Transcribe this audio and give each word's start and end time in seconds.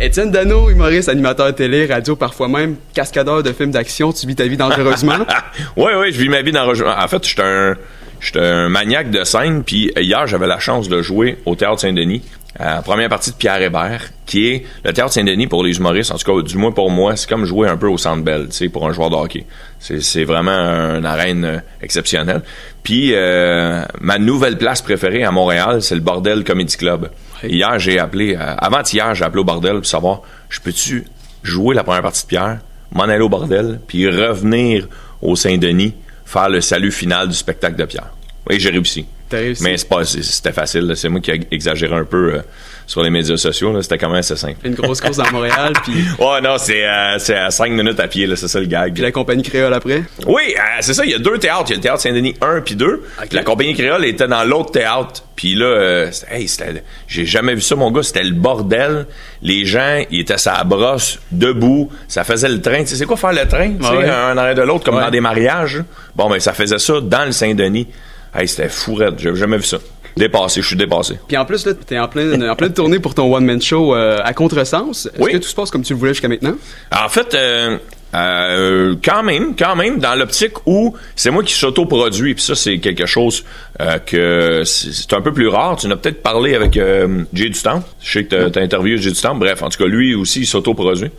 Étienne 0.00 0.30
Dano, 0.30 0.70
humoriste, 0.70 1.08
animateur 1.08 1.52
télé, 1.56 1.86
radio, 1.86 2.14
parfois 2.14 2.46
même 2.46 2.76
cascadeur 2.94 3.42
de 3.42 3.52
films 3.52 3.72
d'action, 3.72 4.12
tu 4.12 4.28
vis 4.28 4.36
ta 4.36 4.46
vie 4.46 4.56
dangereusement. 4.56 5.26
oui, 5.76 5.90
oui, 6.00 6.12
je 6.12 6.20
vis 6.20 6.28
ma 6.28 6.40
vie 6.40 6.52
dangereusement. 6.52 6.94
En 6.96 7.08
fait, 7.08 7.26
je 7.26 7.30
suis 7.30 7.42
un, 7.42 7.76
un 8.40 8.68
maniaque 8.68 9.10
de 9.10 9.24
scène, 9.24 9.64
puis 9.64 9.90
hier, 9.96 10.24
j'avais 10.28 10.46
la 10.46 10.60
chance 10.60 10.88
de 10.88 11.02
jouer 11.02 11.38
au 11.46 11.56
Théâtre 11.56 11.80
Saint-Denis. 11.80 12.22
Euh, 12.60 12.80
première 12.82 13.08
partie 13.08 13.32
de 13.32 13.36
Pierre 13.36 13.60
Hébert, 13.60 14.04
qui 14.24 14.48
est 14.48 14.66
le 14.84 14.92
Théâtre 14.92 15.12
Saint-Denis 15.12 15.48
pour 15.48 15.64
les 15.64 15.76
humoristes, 15.76 16.12
en 16.12 16.16
tout 16.16 16.32
cas, 16.32 16.42
du 16.42 16.56
moins 16.56 16.72
pour 16.72 16.90
moi, 16.92 17.16
c'est 17.16 17.28
comme 17.28 17.44
jouer 17.44 17.68
un 17.68 17.76
peu 17.76 17.88
au 17.88 17.98
Centre 17.98 18.22
Bell, 18.22 18.46
tu 18.50 18.56
sais, 18.56 18.68
pour 18.68 18.86
un 18.88 18.92
joueur 18.92 19.10
de 19.10 19.16
hockey. 19.16 19.46
C'est, 19.80 20.00
c'est 20.00 20.24
vraiment 20.24 20.50
une 20.96 21.06
arène 21.06 21.44
euh, 21.44 21.58
exceptionnelle. 21.82 22.42
Puis, 22.84 23.14
euh, 23.14 23.82
ma 24.00 24.18
nouvelle 24.18 24.58
place 24.58 24.80
préférée 24.80 25.24
à 25.24 25.32
Montréal, 25.32 25.82
c'est 25.82 25.96
le 25.96 26.00
Bordel 26.00 26.44
Comedy 26.44 26.76
Club. 26.76 27.10
Hier, 27.42 27.78
j'ai 27.78 27.98
appelé, 27.98 28.34
euh, 28.34 28.54
avant-hier, 28.58 29.14
j'ai 29.14 29.24
appelé 29.24 29.40
au 29.40 29.44
Bordel 29.44 29.76
pour 29.76 29.86
savoir, 29.86 30.22
je 30.48 30.60
peux-tu 30.60 31.04
jouer 31.42 31.74
la 31.74 31.84
première 31.84 32.02
partie 32.02 32.22
de 32.22 32.28
Pierre, 32.28 32.58
m'en 32.92 33.04
aller 33.04 33.20
au 33.22 33.28
Bordel, 33.28 33.80
puis 33.86 34.08
revenir 34.08 34.88
au 35.22 35.36
Saint-Denis, 35.36 35.94
faire 36.24 36.48
le 36.48 36.60
salut 36.60 36.90
final 36.90 37.28
du 37.28 37.34
spectacle 37.34 37.76
de 37.76 37.84
Pierre. 37.84 38.10
Oui, 38.48 38.58
j'ai 38.58 38.70
réussi. 38.70 39.06
Mais 39.60 39.76
c'était 39.76 40.52
facile. 40.52 40.92
C'est 40.96 41.08
moi 41.08 41.20
qui 41.20 41.30
ai 41.30 41.40
exagéré 41.50 41.94
un 41.94 42.04
peu 42.04 42.34
euh, 42.34 42.42
sur 42.86 43.02
les 43.02 43.10
médias 43.10 43.36
sociaux. 43.36 43.80
C'était 43.82 43.98
quand 43.98 44.08
même 44.08 44.18
assez 44.18 44.36
simple. 44.36 44.56
Une 44.64 44.74
grosse 44.74 45.00
course 45.00 45.16
dans 45.16 45.30
Montréal. 45.30 45.72
puis... 45.84 46.04
Ouais, 46.18 46.40
non, 46.40 46.56
c'est, 46.58 46.84
euh, 46.84 47.46
à 47.46 47.50
5 47.50 47.72
minutes 47.72 48.00
à 48.00 48.08
pied. 48.08 48.28
C'est 48.36 48.48
ça 48.48 48.60
le 48.60 48.66
gag. 48.66 48.94
Puis 48.94 49.02
la 49.02 49.12
compagnie 49.12 49.42
créole 49.42 49.74
après? 49.74 50.02
Oui, 50.26 50.54
euh, 50.56 50.62
c'est 50.80 50.94
ça. 50.94 51.04
Il 51.04 51.10
y 51.10 51.14
a 51.14 51.18
deux 51.18 51.38
théâtres. 51.38 51.66
Il 51.66 51.70
y 51.70 51.72
a 51.74 51.76
le 51.76 51.82
théâtre 51.82 52.00
Saint-Denis 52.00 52.34
1 52.40 52.60
puis 52.62 52.76
2. 52.76 53.02
La 53.32 53.42
compagnie 53.42 53.74
créole 53.74 54.04
était 54.04 54.28
dans 54.28 54.44
l'autre 54.44 54.72
théâtre. 54.72 55.24
Puis 55.36 55.54
là, 55.54 56.10
hey, 56.30 56.48
j'ai 57.06 57.24
jamais 57.24 57.54
vu 57.54 57.60
ça, 57.60 57.76
mon 57.76 57.92
gars. 57.92 58.02
C'était 58.02 58.24
le 58.24 58.34
bordel. 58.34 59.06
Les 59.40 59.66
gens, 59.66 60.02
ils 60.10 60.20
étaient 60.20 60.48
à 60.48 60.64
brosse, 60.64 61.20
debout. 61.30 61.90
Ça 62.08 62.24
faisait 62.24 62.48
le 62.48 62.60
train. 62.60 62.80
Tu 62.80 62.88
sais, 62.88 62.96
c'est 62.96 63.06
quoi 63.06 63.16
faire 63.16 63.32
le 63.32 63.46
train? 63.46 63.70
Sais, 63.80 64.10
un 64.10 64.36
arrêt 64.36 64.56
de 64.56 64.62
l'autre, 64.62 64.84
comme 64.84 64.98
dans 64.98 65.10
des 65.10 65.20
mariages. 65.20 65.84
Bon, 66.16 66.28
ben, 66.28 66.40
ça 66.40 66.52
faisait 66.52 66.78
ça 66.78 67.00
dans 67.00 67.24
le 67.24 67.30
Saint-Denis. 67.32 67.86
Hey, 68.38 68.46
c'était 68.46 68.68
fou, 68.68 68.96
J'avais 69.18 69.34
jamais 69.34 69.56
vu 69.56 69.64
ça. 69.64 69.78
Dépassé, 70.16 70.62
je 70.62 70.66
suis 70.68 70.76
dépassé. 70.76 71.18
Puis 71.26 71.36
en 71.36 71.44
plus, 71.44 71.66
là, 71.66 71.72
t'es 71.74 71.98
en 71.98 72.06
pleine, 72.06 72.48
en 72.48 72.54
pleine 72.54 72.72
tournée 72.72 73.00
pour 73.00 73.14
ton 73.14 73.34
one-man 73.34 73.60
show 73.60 73.96
euh, 73.96 74.20
à 74.22 74.32
contresens. 74.32 75.10
Est-ce 75.18 75.28
que 75.28 75.36
tout 75.38 75.48
se 75.48 75.54
passe 75.56 75.70
comme 75.72 75.82
tu 75.82 75.92
le 75.92 75.98
voulais 75.98 76.12
jusqu'à 76.12 76.28
maintenant? 76.28 76.54
En 76.92 77.08
fait, 77.08 77.34
euh, 77.34 77.78
euh, 78.14 78.94
quand 79.04 79.24
même, 79.24 79.56
quand 79.56 79.74
même, 79.74 79.98
dans 79.98 80.14
l'optique 80.14 80.54
où 80.66 80.94
c'est 81.16 81.32
moi 81.32 81.42
qui 81.42 81.52
s'auto-produis, 81.52 82.34
puis 82.34 82.44
ça, 82.44 82.54
c'est 82.54 82.78
quelque 82.78 83.06
chose 83.06 83.44
que 84.06 84.62
c'est 84.64 85.12
un 85.12 85.20
peu 85.20 85.32
plus 85.32 85.48
rare. 85.48 85.76
Tu 85.76 85.88
en 85.88 85.90
as 85.90 85.96
peut-être 85.96 86.22
parlé 86.22 86.54
avec 86.54 86.74
Jay 86.74 87.48
Dutemps. 87.50 87.82
Je 88.00 88.12
sais 88.12 88.24
que 88.24 88.48
t'as 88.48 88.60
as 88.60 88.62
interviewé 88.62 88.98
Jay 88.98 89.10
Dutemps. 89.10 89.34
Bref, 89.34 89.64
en 89.64 89.68
tout 89.68 89.78
cas, 89.78 89.88
lui 89.88 90.14
aussi, 90.14 90.40
il 90.40 90.46
s'auto-produit. 90.46 91.10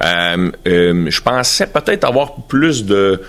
je 0.00 1.20
pensais 1.20 1.66
peut-être 1.66 2.04
avoir 2.04 2.46
plus 2.46 2.84
de 2.84 3.20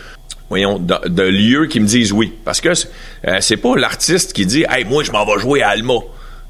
voyons, 0.52 0.80
de, 0.80 1.24
lieux 1.24 1.68
qui 1.68 1.80
me 1.80 1.88
disent 1.88 2.12
oui. 2.12 2.34
Parce 2.44 2.60
que 2.60 2.70
euh, 2.70 3.38
c'est 3.40 3.56
pas 3.56 3.78
l'artiste 3.78 4.34
qui 4.34 4.46
dit 4.46 4.66
Hey, 4.70 4.84
moi, 4.84 5.02
je 5.02 5.12
m'en 5.12 5.26
vais 5.26 5.40
jouer 5.40 5.62
à 5.62 5.70
Alma. 5.70 5.94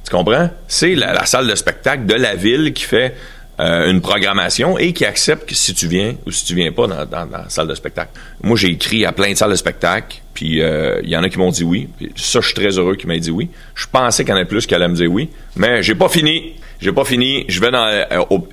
Tu 0.03 0.09
comprends? 0.09 0.49
C'est 0.67 0.95
la, 0.95 1.23
salle 1.27 1.47
de 1.47 1.53
spectacle 1.53 2.07
de 2.07 2.15
la 2.15 2.35
ville 2.35 2.73
qui 2.73 2.83
fait 2.83 3.15
euh, 3.61 3.91
une 3.91 4.01
programmation 4.01 4.79
et 4.79 4.91
qui 4.91 5.05
accepte 5.05 5.47
que 5.47 5.53
si 5.53 5.75
tu 5.75 5.87
viens 5.87 6.15
ou 6.25 6.31
si 6.31 6.45
tu 6.45 6.55
viens 6.55 6.71
pas 6.71 6.87
dans, 6.87 7.29
la 7.31 7.45
salle 7.47 7.67
de 7.67 7.75
spectacle. 7.75 8.09
Moi, 8.41 8.57
j'ai 8.57 8.69
écrit 8.69 9.05
à 9.05 9.11
plein 9.11 9.31
de 9.31 9.37
salles 9.37 9.51
de 9.51 9.55
spectacle, 9.55 10.19
puis 10.33 10.63
euh, 10.63 10.99
il 11.03 11.09
y 11.09 11.15
en 11.15 11.21
a 11.21 11.29
qui 11.29 11.37
m'ont 11.37 11.51
dit 11.51 11.63
oui. 11.63 11.87
ça, 12.15 12.39
je 12.41 12.47
suis 12.47 12.55
très 12.55 12.79
heureux 12.79 12.95
qu'ils 12.95 13.07
m'aient 13.07 13.19
dit 13.19 13.29
oui. 13.29 13.49
Je 13.75 13.85
pensais 13.91 14.23
qu'il 14.23 14.31
y 14.31 14.33
en 14.33 14.37
avait 14.37 14.45
plus 14.45 14.65
qui 14.65 14.73
allaient 14.73 14.87
me 14.87 14.95
dire 14.95 15.11
oui, 15.11 15.29
mais 15.55 15.83
j'ai 15.83 15.93
pas 15.93 16.09
fini. 16.09 16.53
J'ai 16.79 16.91
pas 16.91 17.05
fini. 17.05 17.45
Je 17.47 17.61
vais 17.61 17.69
dans. 17.69 18.07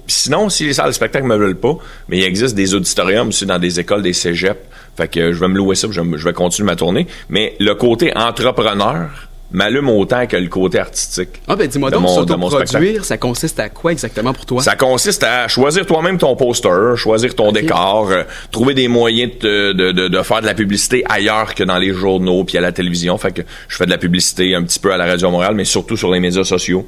sinon, 0.07 0.51
si 0.51 0.67
les 0.67 0.75
salles 0.75 0.89
de 0.89 0.93
spectacle 0.93 1.27
me 1.27 1.37
veulent 1.37 1.59
pas, 1.59 1.79
mais 2.11 2.19
il 2.19 2.25
existe 2.25 2.55
des 2.55 2.75
auditoriums 2.75 3.29
aussi 3.29 3.47
dans 3.47 3.59
des 3.59 3.81
écoles, 3.81 4.03
des 4.03 4.13
cégeps, 4.13 4.61
fait 4.99 5.09
que 5.09 5.33
je 5.33 5.41
vais 5.41 5.49
me 5.49 5.57
louer 5.57 5.77
ça, 5.77 5.89
je, 5.91 6.01
vais 6.01 6.33
continuer 6.33 6.67
ma 6.67 6.77
tournée. 6.77 7.07
Mais 7.31 7.55
le 7.61 7.75
côté 7.75 8.15
entrepreneur 8.15 9.28
m'allume 9.51 9.89
autant 9.89 10.27
que 10.27 10.37
le 10.37 10.49
côté 10.49 10.79
artistique. 10.79 11.41
Ah 11.49 11.57
ben 11.57 11.67
dis-moi 11.67 11.91
donc, 11.91 12.09
s'autoproduire, 12.09 13.05
ça 13.05 13.17
consiste 13.17 13.59
à 13.61 13.69
quoi 13.69 13.93
exactement 13.93 14.33
pour 14.33 14.45
toi? 14.45 14.63
Ça 14.63 14.77
consiste 14.77 15.23
à 15.25 15.49
choisir 15.49 15.87
toi-même 15.87 16.19
ton 16.19 16.37
poster, 16.37 16.97
choisir 16.97 17.35
ton 17.35 17.53
décor, 17.53 18.11
euh, 18.11 18.25
trouver 18.51 18.75
des 18.75 18.89
moyens 18.89 19.33
de, 19.41 19.73
de, 19.73 20.09
de, 20.09 20.23
faire 20.23 20.41
de 20.43 20.47
la 20.47 20.55
publicité 20.55 21.03
ailleurs 21.09 21.55
que 21.55 21.65
dans 21.65 21.79
les 21.79 21.93
journaux 21.93 22.45
puis 22.45 22.59
à 22.59 22.61
la 22.61 22.73
télévision. 22.73 23.17
Fait 23.17 23.33
que 23.33 23.43
je 23.69 23.77
fais 23.77 23.87
de 23.87 23.91
la 23.91 23.99
publicité 23.99 24.55
un 24.55 24.63
petit 24.63 24.79
peu 24.79 24.93
à 24.93 24.97
la 24.97 25.07
Radio 25.07 25.31
Montréal, 25.31 25.55
mais 25.55 25.65
surtout 25.65 25.97
sur 25.97 26.11
les 26.11 26.21
médias 26.21 26.45
sociaux. 26.45 26.87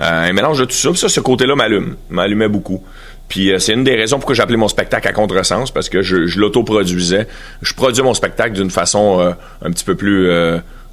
Euh, 0.00 0.30
un 0.30 0.32
mélange 0.32 0.58
de 0.58 0.64
tout 0.64 0.72
ça. 0.72 0.94
ça, 0.94 1.08
ce 1.08 1.20
côté-là 1.20 1.54
m'allume, 1.54 1.94
m'allumait 2.08 2.48
beaucoup. 2.48 2.82
Puis 3.28 3.52
euh, 3.52 3.60
c'est 3.60 3.74
une 3.74 3.84
des 3.84 3.94
raisons 3.94 4.16
pourquoi 4.16 4.34
j'ai 4.34 4.42
appelé 4.42 4.56
mon 4.56 4.66
spectacle 4.66 5.06
à 5.06 5.12
contresens, 5.12 5.70
parce 5.70 5.88
que 5.88 6.02
je, 6.02 6.26
je 6.26 6.40
l'autoproduisais. 6.40 7.28
Je 7.62 7.74
produis 7.74 8.02
mon 8.02 8.14
spectacle 8.14 8.54
d'une 8.54 8.70
façon 8.70 9.34
un 9.62 9.70
petit 9.70 9.84
peu 9.84 9.94
plus 9.94 10.28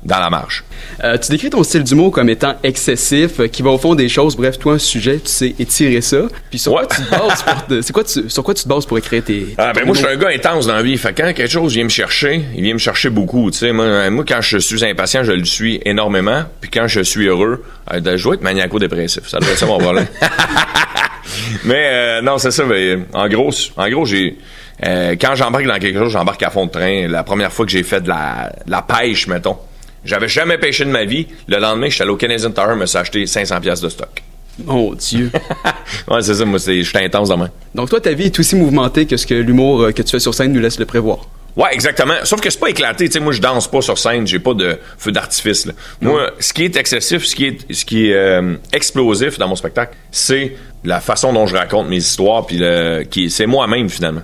dans 0.03 0.19
la 0.19 0.29
marge. 0.29 0.63
tu 1.01 1.31
décris 1.31 1.49
ton 1.49 1.63
style 1.63 1.83
d'humour 1.83 2.11
comme 2.11 2.29
étant 2.29 2.55
excessif, 2.63 3.41
qui 3.51 3.61
va 3.61 3.71
au 3.71 3.77
fond 3.77 3.95
des 3.95 4.09
choses. 4.09 4.35
Bref, 4.35 4.57
toi, 4.59 4.73
un 4.73 4.77
sujet, 4.77 5.19
tu 5.19 5.29
sais 5.29 5.55
étirer 5.59 6.01
ça. 6.01 6.23
Puis 6.49 6.59
sur 6.59 6.73
quoi 6.73 6.85
tu 6.85 7.01
te 7.01 7.09
bases 7.09 7.43
pour 7.43 7.93
quoi 7.93 8.03
sur 8.05 8.43
quoi 8.43 8.53
tu 8.53 8.63
te 8.63 8.69
bases 8.69 8.85
pour 8.85 8.97
écrire 8.97 9.23
tes, 9.23 9.55
Ah 9.57 9.73
ben 9.73 9.85
moi 9.85 9.95
je 9.95 9.99
suis 9.99 10.07
un 10.07 10.15
gars 10.15 10.29
intense 10.29 10.67
dans 10.67 10.75
la 10.75 10.83
vie. 10.83 10.97
Fait 10.97 11.13
quand 11.13 11.33
quelque 11.33 11.47
chose 11.47 11.73
vient 11.73 11.83
me 11.83 11.89
chercher, 11.89 12.41
il 12.55 12.63
vient 12.63 12.73
me 12.73 12.79
chercher 12.79 13.09
beaucoup. 13.09 13.49
Tu 13.51 13.57
sais, 13.57 13.71
moi, 13.71 14.09
moi, 14.09 14.23
quand 14.27 14.41
je 14.41 14.57
suis 14.57 14.83
impatient, 14.85 15.23
je 15.23 15.31
le 15.31 15.45
suis 15.45 15.79
énormément. 15.85 16.43
Puis 16.61 16.69
quand 16.69 16.87
je 16.87 17.01
suis 17.01 17.27
heureux, 17.27 17.63
je 17.91 18.23
dois 18.23 18.35
être 18.35 18.41
maniaco-dépressif. 18.41 19.27
Ça 19.27 19.39
doit 19.39 19.49
être 19.49 19.57
ça 19.57 19.65
mon 19.65 19.77
problème. 19.77 20.07
mais 21.65 21.89
euh, 21.91 22.21
non, 22.21 22.37
c'est 22.37 22.51
ça. 22.51 22.63
Mais, 22.65 22.99
en 23.13 23.27
gros, 23.27 23.51
en 23.75 23.89
gros, 23.89 24.05
j'ai 24.05 24.37
euh, 24.85 25.15
quand 25.19 25.35
j'embarque 25.35 25.65
dans 25.65 25.79
quelque 25.79 25.97
chose, 25.97 26.11
j'embarque 26.11 26.43
à 26.43 26.49
fond 26.49 26.65
de 26.65 26.71
train. 26.71 27.07
La 27.07 27.23
première 27.23 27.51
fois 27.51 27.65
que 27.65 27.71
j'ai 27.71 27.83
fait 27.83 28.01
de 28.01 28.09
la, 28.09 28.51
la 28.67 28.81
pêche, 28.81 29.27
mettons, 29.27 29.57
j'avais 30.03 30.27
jamais 30.27 30.57
pêché 30.57 30.85
de 30.85 30.89
ma 30.89 31.05
vie. 31.05 31.27
Le 31.47 31.57
lendemain, 31.57 31.89
je 31.89 31.95
suis 31.95 32.01
allé 32.01 32.11
au 32.11 32.17
Canadian 32.17 32.51
Tower, 32.51 32.75
me 32.75 32.85
suis 32.85 32.97
acheté 32.97 33.25
500 33.25 33.61
pièces 33.61 33.81
de 33.81 33.89
stock. 33.89 34.23
Oh 34.67 34.95
Dieu. 34.95 35.31
ouais, 36.07 36.21
c'est 36.21 36.33
ça. 36.33 36.45
Moi, 36.45 36.59
je 36.65 36.81
suis 36.81 36.97
intense 36.97 37.29
demain. 37.29 37.49
Donc 37.75 37.89
toi, 37.89 38.01
ta 38.01 38.13
vie 38.13 38.25
est 38.25 38.39
aussi 38.39 38.55
mouvementée 38.55 39.05
que 39.05 39.17
ce 39.17 39.27
que 39.27 39.35
l'humour 39.35 39.83
euh, 39.83 39.91
que 39.91 40.01
tu 40.01 40.11
fais 40.11 40.19
sur 40.19 40.33
scène 40.33 40.51
nous 40.51 40.59
laisse 40.59 40.79
le 40.79 40.85
prévoir. 40.85 41.27
Ouais, 41.55 41.69
exactement. 41.73 42.13
Sauf 42.23 42.39
que 42.39 42.49
c'est 42.49 42.59
pas 42.59 42.69
éclaté. 42.69 43.05
Tu 43.05 43.13
sais, 43.13 43.19
moi, 43.19 43.33
je 43.33 43.41
danse 43.41 43.69
pas 43.69 43.81
sur 43.81 43.97
scène. 43.97 44.27
J'ai 44.27 44.39
pas 44.39 44.53
de 44.53 44.77
feu 44.97 45.11
d'artifice. 45.11 45.67
Moi, 46.01 46.31
ce 46.39 46.53
qui 46.53 46.63
est 46.63 46.75
excessif, 46.75 47.25
ce 47.25 47.35
qui 47.35 47.45
est, 47.45 47.73
ce 47.73 47.83
qui 47.83 48.11
est 48.11 48.41
explosif 48.71 49.39
dans 49.39 49.47
mon 49.47 49.55
spectacle, 49.55 49.95
c'est 50.11 50.55
la 50.83 50.99
façon 50.99 51.33
dont 51.33 51.47
je 51.47 51.55
raconte 51.55 51.89
mes 51.89 51.97
histoires, 51.97 52.45
puis 52.45 52.61
qui, 53.09 53.31
c'est 53.31 53.47
moi-même 53.47 53.89
finalement. 53.89 54.21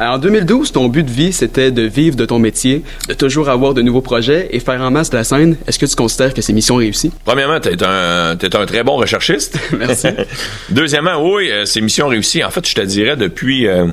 En 0.00 0.18
2012, 0.18 0.72
ton 0.72 0.88
but 0.88 1.04
de 1.04 1.10
vie, 1.10 1.32
c'était 1.32 1.70
de 1.70 1.82
vivre 1.82 2.16
de 2.16 2.24
ton 2.24 2.38
métier, 2.38 2.82
de 3.08 3.14
toujours 3.14 3.48
avoir 3.48 3.74
de 3.74 3.82
nouveaux 3.82 4.00
projets 4.00 4.48
et 4.52 4.60
faire 4.60 4.80
en 4.80 4.90
masse 4.90 5.10
de 5.10 5.16
la 5.16 5.24
scène. 5.24 5.56
Est-ce 5.66 5.78
que 5.78 5.86
tu 5.86 5.96
considères 5.96 6.34
que 6.34 6.42
c'est 6.42 6.52
mission 6.52 6.76
réussie? 6.76 7.12
Premièrement, 7.24 7.60
tu 7.60 7.68
es 7.68 7.82
un, 7.82 8.32
un 8.32 8.66
très 8.66 8.82
bon 8.82 8.96
recherchiste. 8.96 9.58
Merci. 9.78 10.08
Deuxièmement, 10.70 11.22
oui, 11.22 11.50
euh, 11.50 11.64
c'est 11.64 11.80
mission 11.80 12.08
réussie. 12.08 12.44
En 12.44 12.50
fait, 12.50 12.66
je 12.68 12.74
te 12.74 12.80
dirais 12.80 13.16
depuis, 13.16 13.66
euh, 13.66 13.86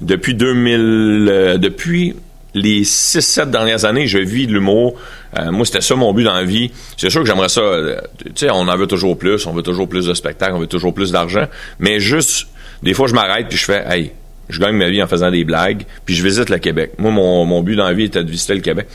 depuis 0.00 0.34
2000, 0.34 1.28
euh, 1.30 1.58
depuis 1.58 2.14
les 2.54 2.82
6-7 2.82 3.50
dernières 3.50 3.84
années, 3.84 4.06
je 4.06 4.18
vis 4.18 4.46
de 4.46 4.52
l'humour. 4.52 4.94
Euh, 5.38 5.50
moi, 5.50 5.64
c'était 5.64 5.80
ça 5.80 5.94
mon 5.94 6.12
but 6.12 6.24
dans 6.24 6.34
la 6.34 6.44
vie. 6.44 6.70
C'est 6.96 7.10
sûr 7.10 7.20
que 7.22 7.26
j'aimerais 7.26 7.48
ça. 7.48 7.60
Euh, 7.60 8.00
tu 8.24 8.32
sais, 8.34 8.50
on 8.50 8.68
en 8.68 8.76
veut 8.76 8.86
toujours 8.86 9.16
plus, 9.16 9.46
on 9.46 9.52
veut 9.52 9.62
toujours 9.62 9.88
plus 9.88 10.06
de 10.06 10.14
spectacles, 10.14 10.54
on 10.54 10.60
veut 10.60 10.66
toujours 10.66 10.94
plus 10.94 11.12
d'argent. 11.12 11.46
Mais 11.78 12.00
juste, 12.00 12.48
des 12.82 12.94
fois, 12.94 13.06
je 13.06 13.14
m'arrête 13.14 13.48
puis 13.48 13.58
je 13.58 13.64
fais, 13.64 13.84
hey, 13.88 14.12
je 14.50 14.60
gagne 14.60 14.76
ma 14.76 14.88
vie 14.88 15.02
en 15.02 15.06
faisant 15.06 15.30
des 15.30 15.44
blagues, 15.44 15.84
puis 16.04 16.14
je 16.14 16.24
visite 16.24 16.50
le 16.50 16.58
Québec. 16.58 16.92
Moi, 16.98 17.10
mon, 17.10 17.62
but 17.62 17.76
dans 17.76 17.86
la 17.86 17.94
vie 17.94 18.04
était 18.04 18.24
de 18.24 18.30
visiter 18.30 18.54
le 18.54 18.60
Québec. 18.60 18.86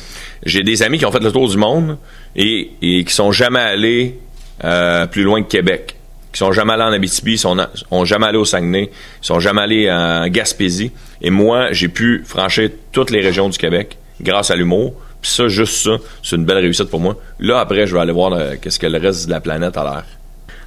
J'ai 0.46 0.64
des 0.64 0.84
amis 0.84 0.98
qui 0.98 1.06
ont 1.06 1.12
fait 1.12 1.24
le 1.24 1.32
tour 1.32 1.50
du 1.50 1.58
monde 1.58 1.98
et, 2.36 2.72
et 2.82 3.04
qui 3.04 3.14
sont 3.14 3.32
jamais 3.32 3.60
allés 3.60 4.20
euh, 4.64 5.06
plus 5.06 5.24
loin 5.24 5.42
que 5.44 5.50
Québec 5.50 5.96
qui 6.36 6.40
sont 6.40 6.52
jamais 6.52 6.74
allés 6.74 6.84
en 6.84 6.92
Abitibi, 6.92 7.38
sont, 7.38 7.56
sont 7.90 8.04
jamais 8.04 8.26
allés 8.26 8.38
au 8.38 8.44
Saguenay, 8.44 8.92
sont 9.22 9.40
jamais 9.40 9.62
allés 9.62 9.90
en 9.90 10.28
Gaspésie. 10.28 10.92
Et 11.22 11.30
moi, 11.30 11.72
j'ai 11.72 11.88
pu 11.88 12.24
franchir 12.26 12.70
toutes 12.92 13.10
les 13.10 13.22
régions 13.22 13.48
du 13.48 13.58
Québec 13.58 13.98
grâce 14.20 14.52
à 14.52 14.58
l'humour. 14.58 14.96
Puis 15.22 15.32
ça, 15.32 15.48
juste 15.48 15.76
ça, 15.76 15.92
c'est 16.22 16.36
une 16.36 16.44
belle 16.44 16.58
réussite 16.58 16.90
pour 16.90 17.00
moi. 17.00 17.16
Là, 17.40 17.60
après, 17.60 17.88
je 17.88 17.96
vais 17.96 18.02
aller 18.02 18.12
voir 18.12 18.34
euh, 18.34 18.56
qu'est-ce 18.62 18.80
que 18.80 18.86
le 18.86 18.98
reste 18.98 19.28
de 19.28 19.32
la 19.32 19.40
planète 19.40 19.78
a 19.78 19.84
l'air. 19.86 20.04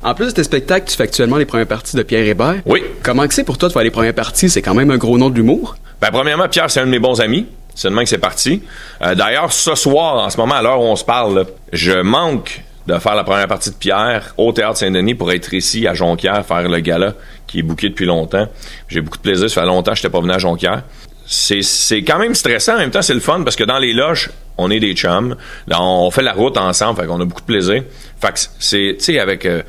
En 0.03 0.15
plus 0.15 0.27
de 0.27 0.31
tes 0.31 0.45
spectacles, 0.45 0.89
tu 0.89 0.97
fais 0.97 1.05
actuellement 1.05 1.37
les 1.37 1.45
premières 1.45 1.67
parties 1.67 1.97
de 1.97 2.03
Pierre 2.03 2.27
Hébert. 2.27 2.63
Oui. 2.67 2.83
Comment 3.03 3.25
c'est 3.31 3.45
pour 3.45 3.59
toi 3.59 3.69
de 3.69 3.73
faire 3.73 3.83
les 3.83 3.91
premières 3.91 4.15
parties? 4.15 4.49
C'est 4.49 4.63
quand 4.63 4.75
même 4.75 4.91
un 4.91 4.97
gros 4.97 5.19
nom 5.19 5.29
de 5.29 5.35
l'humour. 5.35 5.77
Ben, 6.01 6.11
premièrement, 6.13 6.49
Pierre, 6.49 6.71
c'est 6.71 6.81
un 6.81 6.87
de 6.87 6.91
mes 6.91 7.01
bons 7.01 7.21
amis. 7.21 7.47
C'est 7.75 7.89
demain 7.91 8.03
que 8.03 8.09
c'est 8.09 8.19
parti. 8.19 8.63
Euh, 9.03 9.15
d'ailleurs, 9.15 9.53
ce 9.53 9.75
soir, 9.75 10.25
en 10.25 10.31
ce 10.31 10.37
moment, 10.37 10.55
à 10.55 10.63
l'heure 10.63 10.81
où 10.81 10.85
on 10.85 10.97
se 10.97 11.05
parle, 11.05 11.47
je 11.73 12.01
manque 12.01 12.63
de 12.87 12.99
faire 12.99 13.15
la 13.15 13.25
première 13.25 13.49
partie 13.49 13.71
de 13.71 13.75
Pierre 13.75 14.35
au 14.37 14.53
Théâtre 14.53 14.79
Saint-Denis 14.79 15.15
pour 15.15 15.31
être 15.31 15.53
ici 15.53 15.87
à 15.87 15.95
Jonquière, 15.95 16.45
faire 16.47 16.69
le 16.69 16.81
gala 16.81 17.15
qui 17.47 17.59
est 17.59 17.63
bouqué 17.63 17.89
depuis 17.89 18.07
longtemps. 18.07 18.49
J'ai 18.89 19.01
beaucoup 19.01 19.19
de 19.19 19.23
plaisir. 19.23 19.51
Ça 19.51 19.61
fait 19.61 19.67
longtemps 19.67 19.93
que 19.93 19.99
je 19.99 20.03
n'étais 20.03 20.13
pas 20.13 20.21
venu 20.21 20.33
à 20.33 20.39
Jonquière. 20.39 20.83
C'est 21.27 22.03
quand 22.03 22.19
même 22.19 22.35
stressant. 22.35 22.77
En 22.77 22.79
même 22.79 22.91
temps, 22.91 23.03
c'est 23.03 23.15
le 23.15 23.21
fun 23.21 23.43
parce 23.43 23.57
que 23.57 23.65
dans 23.65 23.79
les 23.79 23.93
loges, 23.93 24.31
on 24.57 24.71
est 24.71 24.81
des 24.81 24.95
chums. 24.95 25.37
on 25.71 26.11
fait 26.11 26.23
la 26.23 26.33
route 26.33 26.57
ensemble. 26.57 27.01
Fait 27.01 27.07
qu'on 27.07 27.21
a 27.21 27.25
beaucoup 27.25 27.43
de 27.43 27.47
plaisir. 27.47 27.83
Fait 28.21 28.33
que 28.33 28.39
c'est, 28.59 28.97
tu 28.99 29.05
sais, 29.05 29.19
avec... 29.19 29.45
Euh, 29.45 29.63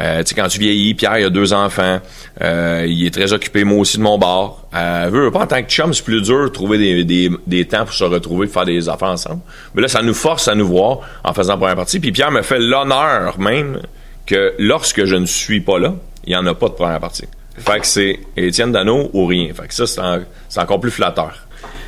Euh, 0.00 0.22
tu 0.22 0.28
sais, 0.28 0.34
quand 0.34 0.48
tu 0.48 0.58
vieillis, 0.58 0.94
Pierre, 0.94 1.18
il 1.18 1.24
a 1.24 1.30
deux 1.30 1.52
enfants. 1.52 2.00
Euh, 2.42 2.84
il 2.88 3.06
est 3.06 3.14
très 3.14 3.32
occupé, 3.32 3.64
moi 3.64 3.78
aussi, 3.78 3.98
de 3.98 4.02
mon 4.02 4.18
bar. 4.18 4.64
Euh, 4.74 5.30
pas, 5.30 5.40
en 5.40 5.46
tant 5.46 5.62
que 5.62 5.68
chum, 5.68 5.94
c'est 5.94 6.04
plus 6.04 6.22
dur 6.22 6.44
de 6.44 6.48
trouver 6.48 6.78
des, 6.78 7.04
des, 7.04 7.30
des, 7.46 7.64
temps 7.64 7.84
pour 7.84 7.94
se 7.94 8.04
retrouver, 8.04 8.46
faire 8.46 8.64
des 8.64 8.88
affaires 8.88 9.08
ensemble. 9.08 9.40
Mais 9.74 9.82
là, 9.82 9.88
ça 9.88 10.02
nous 10.02 10.14
force 10.14 10.48
à 10.48 10.54
nous 10.54 10.66
voir 10.66 11.00
en 11.22 11.32
faisant 11.32 11.56
première 11.56 11.76
partie. 11.76 12.00
Puis 12.00 12.12
Pierre 12.12 12.30
me 12.30 12.42
fait 12.42 12.58
l'honneur 12.58 13.38
même 13.38 13.80
que 14.26 14.54
lorsque 14.58 15.04
je 15.04 15.16
ne 15.16 15.26
suis 15.26 15.60
pas 15.60 15.78
là, 15.78 15.94
il 16.24 16.30
n'y 16.30 16.36
en 16.36 16.46
a 16.46 16.54
pas 16.54 16.68
de 16.68 16.74
première 16.74 17.00
partie. 17.00 17.26
Fait 17.56 17.78
que 17.78 17.86
c'est 17.86 18.18
Étienne 18.36 18.72
Dano 18.72 19.10
ou 19.12 19.26
rien. 19.26 19.52
Fait 19.54 19.68
que 19.68 19.74
ça, 19.74 19.86
c'est 19.86 20.60
encore 20.60 20.80
plus 20.80 20.90
flatteur. 20.90 21.43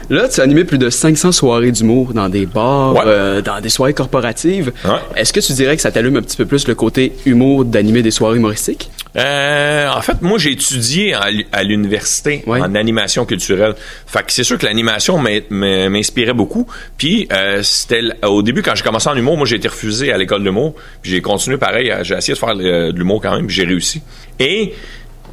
Là, 0.09 0.29
tu 0.29 0.41
as 0.41 0.45
animé 0.45 0.65
plus 0.65 0.79
de 0.79 0.89
500 0.89 1.33
soirées 1.33 1.73
d'humour 1.73 2.13
dans 2.15 2.29
des 2.29 2.47
bars, 2.47 2.95
euh, 3.05 3.43
dans 3.43 3.61
des 3.61 3.69
soirées 3.69 3.95
corporatives. 3.95 4.73
Est-ce 5.17 5.33
que 5.33 5.41
tu 5.41 5.53
dirais 5.53 5.75
que 5.77 5.83
ça 5.83 5.91
t'allume 5.91 6.17
un 6.17 6.23
petit 6.23 6.37
peu 6.37 6.47
plus 6.47 6.69
le 6.69 6.75
côté 6.75 7.13
humour 7.27 7.65
d'animer 7.65 8.03
des 8.03 8.13
soirées 8.13 8.37
humoristiques? 8.37 8.91
Euh, 9.17 9.89
en 9.89 10.01
fait, 10.03 10.21
moi, 10.23 10.39
j'ai 10.39 10.53
étudié 10.53 11.15
à 11.15 11.63
l'université 11.65 12.45
en 12.47 12.75
animation 12.75 13.25
culturelle. 13.25 13.75
Fait 14.07 14.25
que 14.25 14.33
c'est 14.33 14.45
sûr 14.45 14.59
que 14.59 14.67
l'animation 14.67 15.19
m'inspirait 15.19 16.35
beaucoup. 16.35 16.67
Puis, 16.99 17.27
euh, 17.33 17.63
c'était 17.63 18.03
au 18.25 18.43
début, 18.43 18.63
quand 18.63 18.75
j'ai 18.77 18.85
commencé 18.85 19.09
en 19.09 19.17
humour, 19.17 19.37
moi, 19.37 19.47
j'ai 19.47 19.57
été 19.57 19.69
refusé 19.69 20.13
à 20.13 20.19
l'école 20.19 20.41
de 20.41 20.45
l'humour. 20.45 20.75
Puis 21.03 21.11
j'ai 21.11 21.23
continué 21.23 21.57
pareil. 21.57 21.93
J'ai 22.03 22.15
essayé 22.15 22.35
de 22.35 22.39
faire 22.39 22.55
de 22.55 22.93
l'humour 22.95 23.21
quand 23.21 23.35
même, 23.35 23.47
puis 23.47 23.57
j'ai 23.57 23.65
réussi. 23.65 24.03
Et 24.39 24.75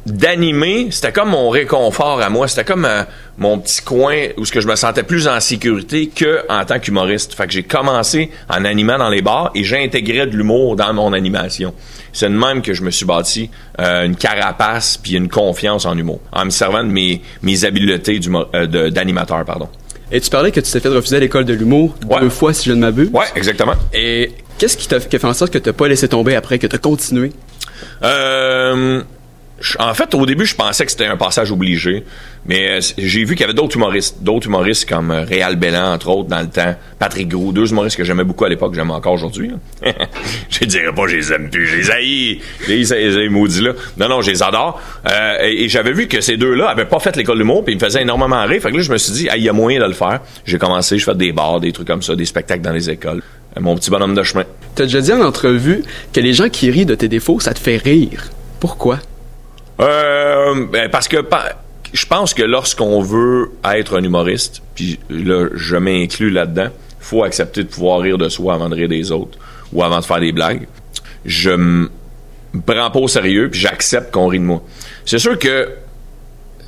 d'animer, 0.06 0.88
c'était 0.90 1.12
comme 1.12 1.30
mon 1.30 1.48
réconfort 1.50 2.20
à 2.20 2.28
moi. 2.28 2.48
C'était 2.48 2.64
comme 2.64 2.84
euh, 2.84 3.04
mon 3.38 3.58
petit 3.58 3.82
coin 3.82 4.16
où 4.36 4.44
ce 4.44 4.52
que 4.52 4.60
je 4.60 4.68
me 4.68 4.76
sentais 4.76 5.02
plus 5.02 5.28
en 5.28 5.40
sécurité 5.40 6.08
que 6.08 6.40
en 6.48 6.64
tant 6.64 6.78
qu'humoriste. 6.78 7.34
Fait 7.34 7.46
que 7.46 7.52
j'ai 7.52 7.62
commencé 7.62 8.30
en 8.48 8.64
animant 8.64 8.98
dans 8.98 9.08
les 9.08 9.22
bars 9.22 9.50
et 9.54 9.64
j'ai 9.64 9.82
intégré 9.82 10.26
de 10.26 10.36
l'humour 10.36 10.76
dans 10.76 10.92
mon 10.92 11.12
animation. 11.12 11.74
C'est 12.12 12.28
de 12.28 12.34
même 12.34 12.62
que 12.62 12.74
je 12.74 12.82
me 12.82 12.90
suis 12.90 13.06
bâti 13.06 13.50
euh, 13.80 14.04
une 14.04 14.16
carapace 14.16 14.96
puis 14.96 15.14
une 15.14 15.28
confiance 15.28 15.86
en 15.86 15.96
humour, 15.96 16.20
en 16.32 16.44
me 16.44 16.50
servant 16.50 16.84
de 16.84 16.90
mes, 16.90 17.22
mes 17.42 17.64
habiletés 17.64 18.20
euh, 18.54 18.90
d'animateur, 18.90 19.44
pardon. 19.44 19.68
Et 20.12 20.20
tu 20.20 20.30
parlais 20.30 20.52
que 20.52 20.60
tu 20.60 20.70
t'es 20.70 20.80
fait 20.80 20.88
refuser 20.88 21.16
à 21.16 21.20
l'école 21.20 21.44
de 21.44 21.54
l'humour 21.54 21.96
deux 22.20 22.28
fois, 22.28 22.52
si 22.52 22.68
je 22.68 22.74
ne 22.74 22.80
m'abuse. 22.80 23.08
Ouais, 23.12 23.24
exactement. 23.34 23.72
Et 23.92 24.32
qu'est-ce 24.58 24.76
qui 24.76 24.86
t'a 24.86 25.00
fait 25.00 25.24
en 25.24 25.32
sorte 25.32 25.52
que 25.52 25.58
tu 25.58 25.68
n'as 25.68 25.72
pas 25.72 25.88
laissé 25.88 26.06
tomber 26.08 26.36
après, 26.36 26.58
que 26.58 26.66
tu 26.66 26.76
as 26.76 26.78
continué? 26.78 27.32
Euh, 28.02 29.02
en 29.78 29.94
fait, 29.94 30.14
au 30.14 30.26
début, 30.26 30.46
je 30.46 30.56
pensais 30.56 30.84
que 30.84 30.90
c'était 30.90 31.06
un 31.06 31.16
passage 31.16 31.52
obligé, 31.52 32.04
mais 32.46 32.70
euh, 32.70 32.80
j'ai 32.98 33.24
vu 33.24 33.34
qu'il 33.34 33.42
y 33.42 33.44
avait 33.44 33.54
d'autres 33.54 33.76
humoristes, 33.76 34.16
d'autres 34.20 34.48
humoristes 34.48 34.88
comme 34.88 35.10
euh, 35.12 35.22
Réal 35.22 35.56
Bellan, 35.56 35.92
entre 35.92 36.08
autres, 36.08 36.28
dans 36.28 36.40
le 36.40 36.48
temps, 36.48 36.74
Patrick 36.98 37.28
Gros, 37.28 37.52
deux 37.52 37.70
humoristes 37.70 37.96
que 37.96 38.04
j'aimais 38.04 38.24
beaucoup 38.24 38.44
à 38.44 38.48
l'époque, 38.48 38.72
que 38.72 38.76
j'aime 38.76 38.90
encore 38.90 39.12
aujourd'hui. 39.12 39.52
je 40.50 40.64
dirais 40.64 40.92
pas, 40.92 41.06
je 41.06 41.16
les 41.16 41.32
aime 41.32 41.50
plus, 41.50 41.66
je 41.66 41.76
les 41.76 41.90
haïs, 41.90 42.40
les 42.68 43.28
maudits 43.28 43.62
là. 43.62 43.72
Non, 43.96 44.08
non, 44.08 44.22
je 44.22 44.32
les 44.32 44.42
adore. 44.42 44.80
Euh, 45.10 45.38
et, 45.42 45.68
j'avais 45.68 45.92
vu 45.92 46.08
que 46.08 46.20
ces 46.20 46.36
deux-là 46.36 46.68
avaient 46.68 46.84
pas 46.84 46.98
fait 46.98 47.14
l'école 47.16 47.38
du 47.38 47.44
mot, 47.44 47.62
puis 47.62 47.74
ils 47.74 47.76
me 47.76 47.80
faisaient 47.80 48.02
énormément 48.02 48.44
rire. 48.44 48.60
Fait 48.60 48.72
que 48.72 48.76
là, 48.76 48.82
je 48.82 48.92
me 48.92 48.98
suis 48.98 49.12
dit, 49.12 49.28
il 49.34 49.42
y 49.42 49.48
a 49.48 49.52
moyen 49.52 49.80
de 49.80 49.86
le 49.86 49.92
faire. 49.92 50.20
J'ai 50.44 50.58
commencé, 50.58 50.98
je 50.98 51.04
fais 51.04 51.14
des 51.14 51.32
bars, 51.32 51.60
des 51.60 51.72
trucs 51.72 51.86
comme 51.86 52.02
ça, 52.02 52.16
des 52.16 52.26
spectacles 52.26 52.62
dans 52.62 52.72
les 52.72 52.90
écoles. 52.90 53.22
Mon 53.58 53.76
petit 53.76 53.90
bonhomme 53.90 54.16
de 54.16 54.22
chemin. 54.24 54.44
T'as 54.74 54.84
déjà 54.84 55.00
dit 55.00 55.12
en 55.12 55.20
entrevue 55.20 55.84
que 56.12 56.18
les 56.18 56.32
gens 56.32 56.48
qui 56.48 56.70
rient 56.72 56.86
de 56.86 56.96
tes 56.96 57.06
défauts, 57.06 57.38
ça 57.38 57.54
te 57.54 57.60
fait 57.60 57.76
rire. 57.76 58.30
Pourquoi? 58.58 58.98
Euh, 59.80 60.66
ben, 60.70 60.88
parce 60.90 61.08
que 61.08 61.16
je 61.92 62.06
pense 62.06 62.34
que 62.34 62.42
lorsqu'on 62.42 63.00
veut 63.00 63.52
être 63.64 63.98
un 63.98 64.02
humoriste, 64.02 64.62
puis 64.74 64.98
là, 65.10 65.48
je 65.54 65.76
m'inclus 65.76 66.30
là-dedans, 66.30 66.68
faut 67.00 67.22
accepter 67.22 67.62
de 67.62 67.68
pouvoir 67.68 68.00
rire 68.00 68.18
de 68.18 68.28
soi 68.28 68.54
avant 68.54 68.68
de 68.68 68.74
rire 68.74 68.88
des 68.88 69.12
autres 69.12 69.38
ou 69.72 69.82
avant 69.82 70.00
de 70.00 70.04
faire 70.04 70.20
des 70.20 70.32
blagues. 70.32 70.66
Je 71.24 71.50
me 71.50 71.90
prends 72.66 72.90
pas 72.90 72.98
au 72.98 73.08
sérieux, 73.08 73.50
puis 73.50 73.60
j'accepte 73.60 74.12
qu'on 74.12 74.26
rit 74.26 74.38
de 74.38 74.44
moi. 74.44 74.62
C'est 75.04 75.18
sûr 75.18 75.38
que 75.38 75.68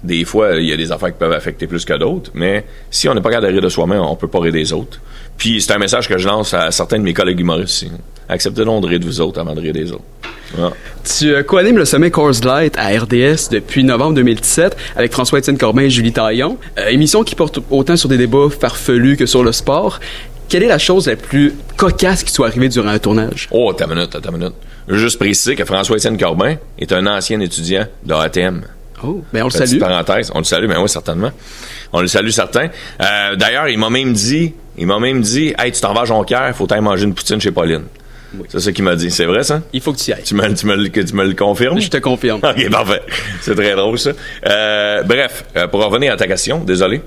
des 0.03 0.25
fois, 0.25 0.57
il 0.57 0.67
y 0.67 0.73
a 0.73 0.77
des 0.77 0.93
affaires 0.93 1.09
qui 1.09 1.19
peuvent 1.19 1.33
affecter 1.33 1.67
plus 1.67 1.85
que 1.85 1.95
d'autres, 1.95 2.31
mais 2.35 2.65
si 2.91 3.09
on 3.09 3.15
n'est 3.15 3.21
pas 3.21 3.31
capable 3.31 3.49
de 3.49 3.53
rire 3.53 3.63
de 3.63 3.69
soi-même, 3.69 4.01
on 4.01 4.15
peut 4.15 4.29
pas 4.29 4.41
rire 4.41 4.53
des 4.53 4.73
autres. 4.73 5.01
Puis 5.37 5.61
c'est 5.61 5.73
un 5.73 5.79
message 5.79 6.09
que 6.09 6.19
je 6.19 6.29
lance 6.29 6.55
à 6.55 6.71
certains 6.71 6.99
de 6.99 7.03
mes 7.03 7.15
collègues 7.15 7.41
humoristes. 7.41 7.87
Acceptez 8.29 8.65
donc 8.65 8.83
de 8.83 8.89
rire 8.89 9.01
de 9.01 9.05
vous 9.05 9.21
autres 9.21 9.41
avant 9.41 9.55
de 9.55 9.61
rire 9.61 9.73
des 9.73 9.93
autres. 9.93 10.05
Tu 11.05 11.35
euh, 11.35 11.43
co-animes 11.43 11.79
le 11.79 11.85
sommet 11.85 12.11
Coors 12.11 12.33
Light 12.45 12.77
à 12.79 12.89
RDS 12.89 13.51
depuis 13.51 13.85
novembre 13.85 14.15
2017 14.15 14.77
avec 14.97 15.13
François-Étienne 15.13 15.59
Corbin 15.59 15.83
et 15.83 15.91
Julie 15.91 16.13
Taillon. 16.13 16.59
Euh, 16.79 16.89
émission 16.89 17.25
qui 17.25 17.35
porte 17.35 17.59
autant 17.71 17.97
sur 17.97 18.09
des 18.09 18.17
débats 18.17 18.49
farfelus 18.49 19.17
que 19.17 19.27
sur 19.27 19.43
le 19.43 19.53
sport. 19.53 20.01
Quelle 20.49 20.63
est 20.63 20.69
la 20.69 20.79
chose 20.79 21.09
la 21.09 21.17
plus 21.17 21.55
cocasse 21.77 22.23
qui 22.23 22.33
soit 22.33 22.47
arrivée 22.47 22.69
durant 22.69 22.89
un 22.89 22.99
tournage? 22.99 23.49
Oh, 23.51 23.73
ta 23.73 23.87
minute, 23.87 24.11
ta 24.21 24.31
minute. 24.31 24.55
Je 24.87 24.95
veux 24.95 25.01
juste 25.01 25.19
préciser 25.19 25.57
que 25.57 25.65
François-Étienne 25.65 26.17
Corbin 26.17 26.55
est 26.79 26.93
un 26.93 27.07
ancien 27.07 27.41
étudiant 27.41 27.87
de 28.05 28.15
ATM. 28.15 28.63
Oh, 29.03 29.23
ben 29.33 29.43
on 29.43 29.47
le 29.47 29.51
salue. 29.51 29.79
parenthèse, 29.79 30.31
on 30.35 30.39
le 30.39 30.45
salue, 30.45 30.69
ben 30.69 30.81
oui, 30.81 30.89
certainement. 30.89 31.31
On 31.93 32.01
le 32.01 32.07
salue 32.07 32.31
certain. 32.31 32.69
Euh, 33.01 33.37
d'ailleurs, 33.37 33.69
il 33.69 33.79
m'a 33.79 33.91
même 33.91 34.13
dit, 34.13 34.55
il 34.79 34.87
m'a 34.87 34.99
même 34.99 35.21
dit, 35.21 35.53
hey, 35.59 35.73
tu 35.73 35.81
t'en 35.81 35.93
vas 35.93 36.03
à 36.03 36.05
Jonquière, 36.05 36.55
faut 36.57 36.73
aller 36.73 36.81
manger 36.81 37.05
une 37.05 37.15
poutine 37.15 37.41
chez 37.41 37.51
Pauline. 37.51 37.83
C'est 38.49 38.61
ça 38.61 38.73
qu'il 38.73 38.85
m'a 38.85 38.97
dit. 38.97 39.11
C'est 39.11 39.25
vrai, 39.25 39.43
ça? 39.43 39.63
Il 39.73 39.81
faut 39.81 39.93
que 39.93 39.99
tu 39.99 40.11
y 40.11 40.15
ailles. 40.15 40.23
Tu 40.23 40.35
me, 40.35 40.55
tu 40.55 40.67
me, 40.67 40.89
tu 40.89 41.15
me 41.15 41.25
le 41.25 41.35
confirmes? 41.35 41.81
Je 41.81 41.89
te 41.89 41.99
confirme. 41.99 42.41
OK, 42.45 42.71
parfait. 42.71 43.03
C'est 43.41 43.55
très 43.55 43.75
drôle, 43.75 43.99
ça. 43.99 44.11
Euh, 44.47 45.03
bref, 45.03 45.45
euh, 45.57 45.67
pour 45.67 45.85
revenir 45.85 46.13
à 46.13 46.17
ta 46.17 46.27
question, 46.27 46.59
désolé. 46.59 47.03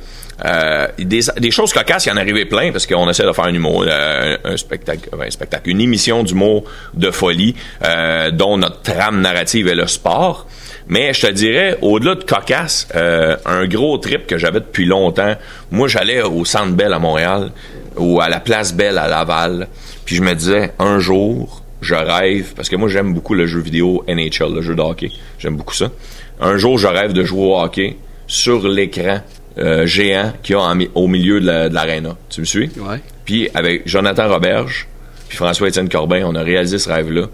Euh, 0.46 0.88
des, 0.98 1.22
des, 1.38 1.52
choses 1.52 1.74
cocasses, 1.74 2.06
il 2.06 2.10
y 2.10 2.12
en 2.12 2.18
arrivait 2.18 2.46
plein 2.46 2.72
parce 2.72 2.88
qu'on 2.88 3.10
essaie 3.10 3.26
de 3.26 3.34
faire 3.34 3.46
un 3.46 3.54
humour, 3.54 3.84
euh, 3.86 4.38
un, 4.44 4.58
spectacle, 4.58 5.10
un 5.20 5.30
spectacle, 5.30 5.70
une 5.70 5.81
émission 5.81 6.24
d'humour 6.24 6.64
de 6.94 7.12
folie 7.12 7.56
euh, 7.84 8.31
dont 8.31 8.58
notre 8.58 8.81
trame 8.81 9.20
narrative 9.20 9.68
est 9.68 9.76
le 9.76 9.88
sport. 9.88 10.48
Mais 10.88 11.14
je 11.14 11.28
te 11.28 11.31
dirais, 11.31 11.78
au-delà 11.81 12.16
de 12.16 12.24
cocasse, 12.24 12.88
un 12.96 13.68
gros 13.68 14.00
trip 14.00 14.26
que 14.26 14.40
j'avais 14.40 14.60
depuis 14.60 14.86
longtemps. 14.86 15.36
Moi, 15.70 15.88
j'allais 15.88 16.24
au 16.24 16.46
Centre 16.46 16.72
Bell 16.72 16.94
à 16.94 17.00
Montréal 17.00 17.52
ou 17.96 18.20
à 18.22 18.28
la 18.28 18.40
Place 18.40 18.74
Belle 18.74 18.98
à 18.98 19.08
Laval. 19.08 19.68
Puis 20.09 20.15
je 20.15 20.23
me 20.23 20.33
disais, 20.33 20.71
un 20.79 20.97
jour, 20.97 21.61
je 21.81 21.94
rêve, 21.94 22.53
parce 22.56 22.67
que 22.67 22.75
moi 22.75 22.89
j'aime 22.89 23.13
beaucoup 23.13 23.35
le 23.35 23.45
jeu 23.45 23.59
vidéo 23.59 24.03
NHL, 24.07 24.56
le 24.56 24.63
jeu 24.63 24.73
de 24.73 24.81
hockey. 24.81 25.11
J'aime 25.38 25.56
beaucoup 25.56 25.75
ça. 25.75 25.91
Un 26.41 26.57
jour, 26.57 26.79
je 26.79 26.88
rêve 26.88 27.13
de 27.13 27.23
jouer 27.23 27.44
au 27.44 27.59
hockey 27.59 27.95
sur 28.25 28.67
l'écran 28.67 29.19
euh, 29.59 29.85
géant 29.85 30.33
qu'il 30.41 30.56
y 30.56 30.57
a 30.57 30.73
au 30.95 31.06
milieu 31.06 31.39
de 31.39 31.71
l'aréna. 31.71 32.17
tu 32.27 32.41
me 32.41 32.45
suis? 32.47 32.71
Ouais. 32.77 33.01
Puis 33.23 33.50
avec 33.53 33.88
Jonathan 33.88 34.29
Roberge, 34.29 34.88
puis 35.27 35.38
François-Étienne 35.38 35.89
Corbin, 35.89 36.23
on 36.25 36.33
a 36.33 36.41
réalisé 36.41 36.79
ce 36.79 36.89
rêve-là 36.89 37.27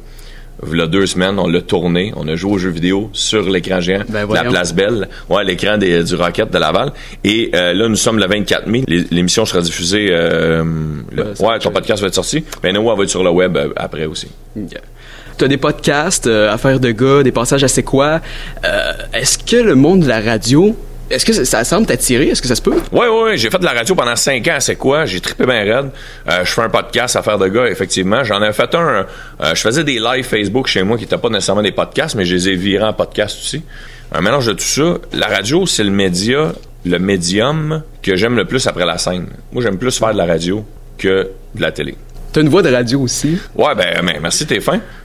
il 0.63 0.77
y 0.77 0.81
a 0.81 0.87
deux 0.87 1.05
semaines, 1.05 1.37
on 1.39 1.47
l'a 1.47 1.61
tourné, 1.61 2.13
on 2.15 2.27
a 2.27 2.35
joué 2.35 2.53
aux 2.53 2.57
jeux 2.57 2.69
vidéo 2.69 3.09
sur 3.13 3.49
l'écran 3.49 3.81
géant 3.81 4.03
ben, 4.07 4.27
de 4.27 4.33
la 4.33 4.43
Place 4.43 4.73
Belle, 4.73 5.09
ouais, 5.29 5.43
l'écran 5.43 5.77
du 5.77 6.15
Rocket 6.15 6.51
de 6.51 6.57
Laval. 6.57 6.91
Et 7.23 7.51
euh, 7.53 7.73
là, 7.73 7.87
nous 7.87 7.95
sommes 7.95 8.19
le 8.19 8.25
24 8.25 8.67
mai. 8.67 8.83
L'émission 8.87 9.45
sera 9.45 9.61
diffusée. 9.61 10.07
Euh, 10.11 10.63
ouais, 11.39 11.59
ton 11.59 11.71
podcast 11.71 12.01
va 12.01 12.07
être 12.07 12.15
sorti. 12.15 12.43
Ben 12.63 12.73
nous, 12.73 12.81
on 12.81 12.95
va 12.95 13.03
être 13.03 13.09
sur 13.09 13.23
le 13.23 13.29
web 13.29 13.57
euh, 13.57 13.69
après 13.75 14.05
aussi. 14.05 14.27
Tu 15.37 15.43
as 15.43 15.47
des 15.47 15.57
podcasts, 15.57 16.27
affaires 16.27 16.79
de 16.79 16.91
gars, 16.91 17.21
des 17.23 17.33
passages 17.33 17.63
à 17.63 17.67
c'est 17.67 17.83
quoi? 17.83 18.21
Est-ce 19.13 19.37
que 19.37 19.57
le 19.57 19.75
monde 19.75 20.01
de 20.01 20.07
la 20.07 20.21
radio 20.21 20.75
est-ce 21.09 21.25
que 21.25 21.33
ça, 21.33 21.63
semble 21.63 21.85
t'attirer? 21.85 22.29
Est-ce 22.29 22.41
que 22.41 22.47
ça 22.47 22.55
se 22.55 22.61
peut? 22.61 22.81
Oui, 22.91 23.05
oui. 23.09 23.37
J'ai 23.37 23.49
fait 23.49 23.59
de 23.59 23.65
la 23.65 23.73
radio 23.73 23.93
pendant 23.93 24.15
cinq 24.15 24.47
ans. 24.47 24.57
C'est 24.59 24.75
quoi? 24.75 25.05
J'ai 25.05 25.19
trippé 25.19 25.45
bien 25.45 25.63
raide. 25.63 25.91
Euh, 26.29 26.43
je 26.43 26.51
fais 26.51 26.61
un 26.61 26.69
podcast 26.69 27.15
à 27.15 27.21
faire 27.21 27.37
de 27.37 27.47
gars, 27.47 27.67
effectivement. 27.67 28.23
J'en 28.23 28.41
ai 28.41 28.51
fait 28.53 28.73
un. 28.73 29.05
Euh, 29.41 29.53
je 29.53 29.61
faisais 29.61 29.83
des 29.83 29.99
lives 29.99 30.25
Facebook 30.25 30.67
chez 30.67 30.83
moi 30.83 30.97
qui 30.97 31.03
n'étaient 31.03 31.17
pas 31.17 31.29
nécessairement 31.29 31.61
des 31.61 31.71
podcasts, 31.71 32.15
mais 32.15 32.25
je 32.25 32.35
les 32.35 32.49
ai 32.49 32.55
virés 32.55 32.85
en 32.85 32.93
podcast 32.93 33.37
aussi. 33.39 33.63
Un 34.11 34.21
mélange 34.21 34.47
de 34.47 34.53
tout 34.53 34.63
ça. 34.63 34.95
La 35.13 35.27
radio, 35.27 35.65
c'est 35.65 35.83
le 35.83 35.91
média, 35.91 36.53
le 36.85 36.99
médium 36.99 37.83
que 38.01 38.15
j'aime 38.15 38.35
le 38.35 38.45
plus 38.45 38.65
après 38.65 38.85
la 38.85 38.97
scène. 38.97 39.27
Moi, 39.51 39.61
j'aime 39.61 39.77
plus 39.77 39.97
faire 39.97 40.13
de 40.13 40.17
la 40.17 40.25
radio 40.25 40.65
que 40.97 41.29
de 41.53 41.61
la 41.61 41.71
télé. 41.71 41.95
T'as 42.35 42.41
une 42.41 42.49
voix 42.49 42.61
de 42.61 42.69
radio 42.69 42.99
aussi. 42.99 43.37
Ouais, 43.55 43.73
ben, 43.75 44.19
merci, 44.21 44.45
t'es. 44.45 44.59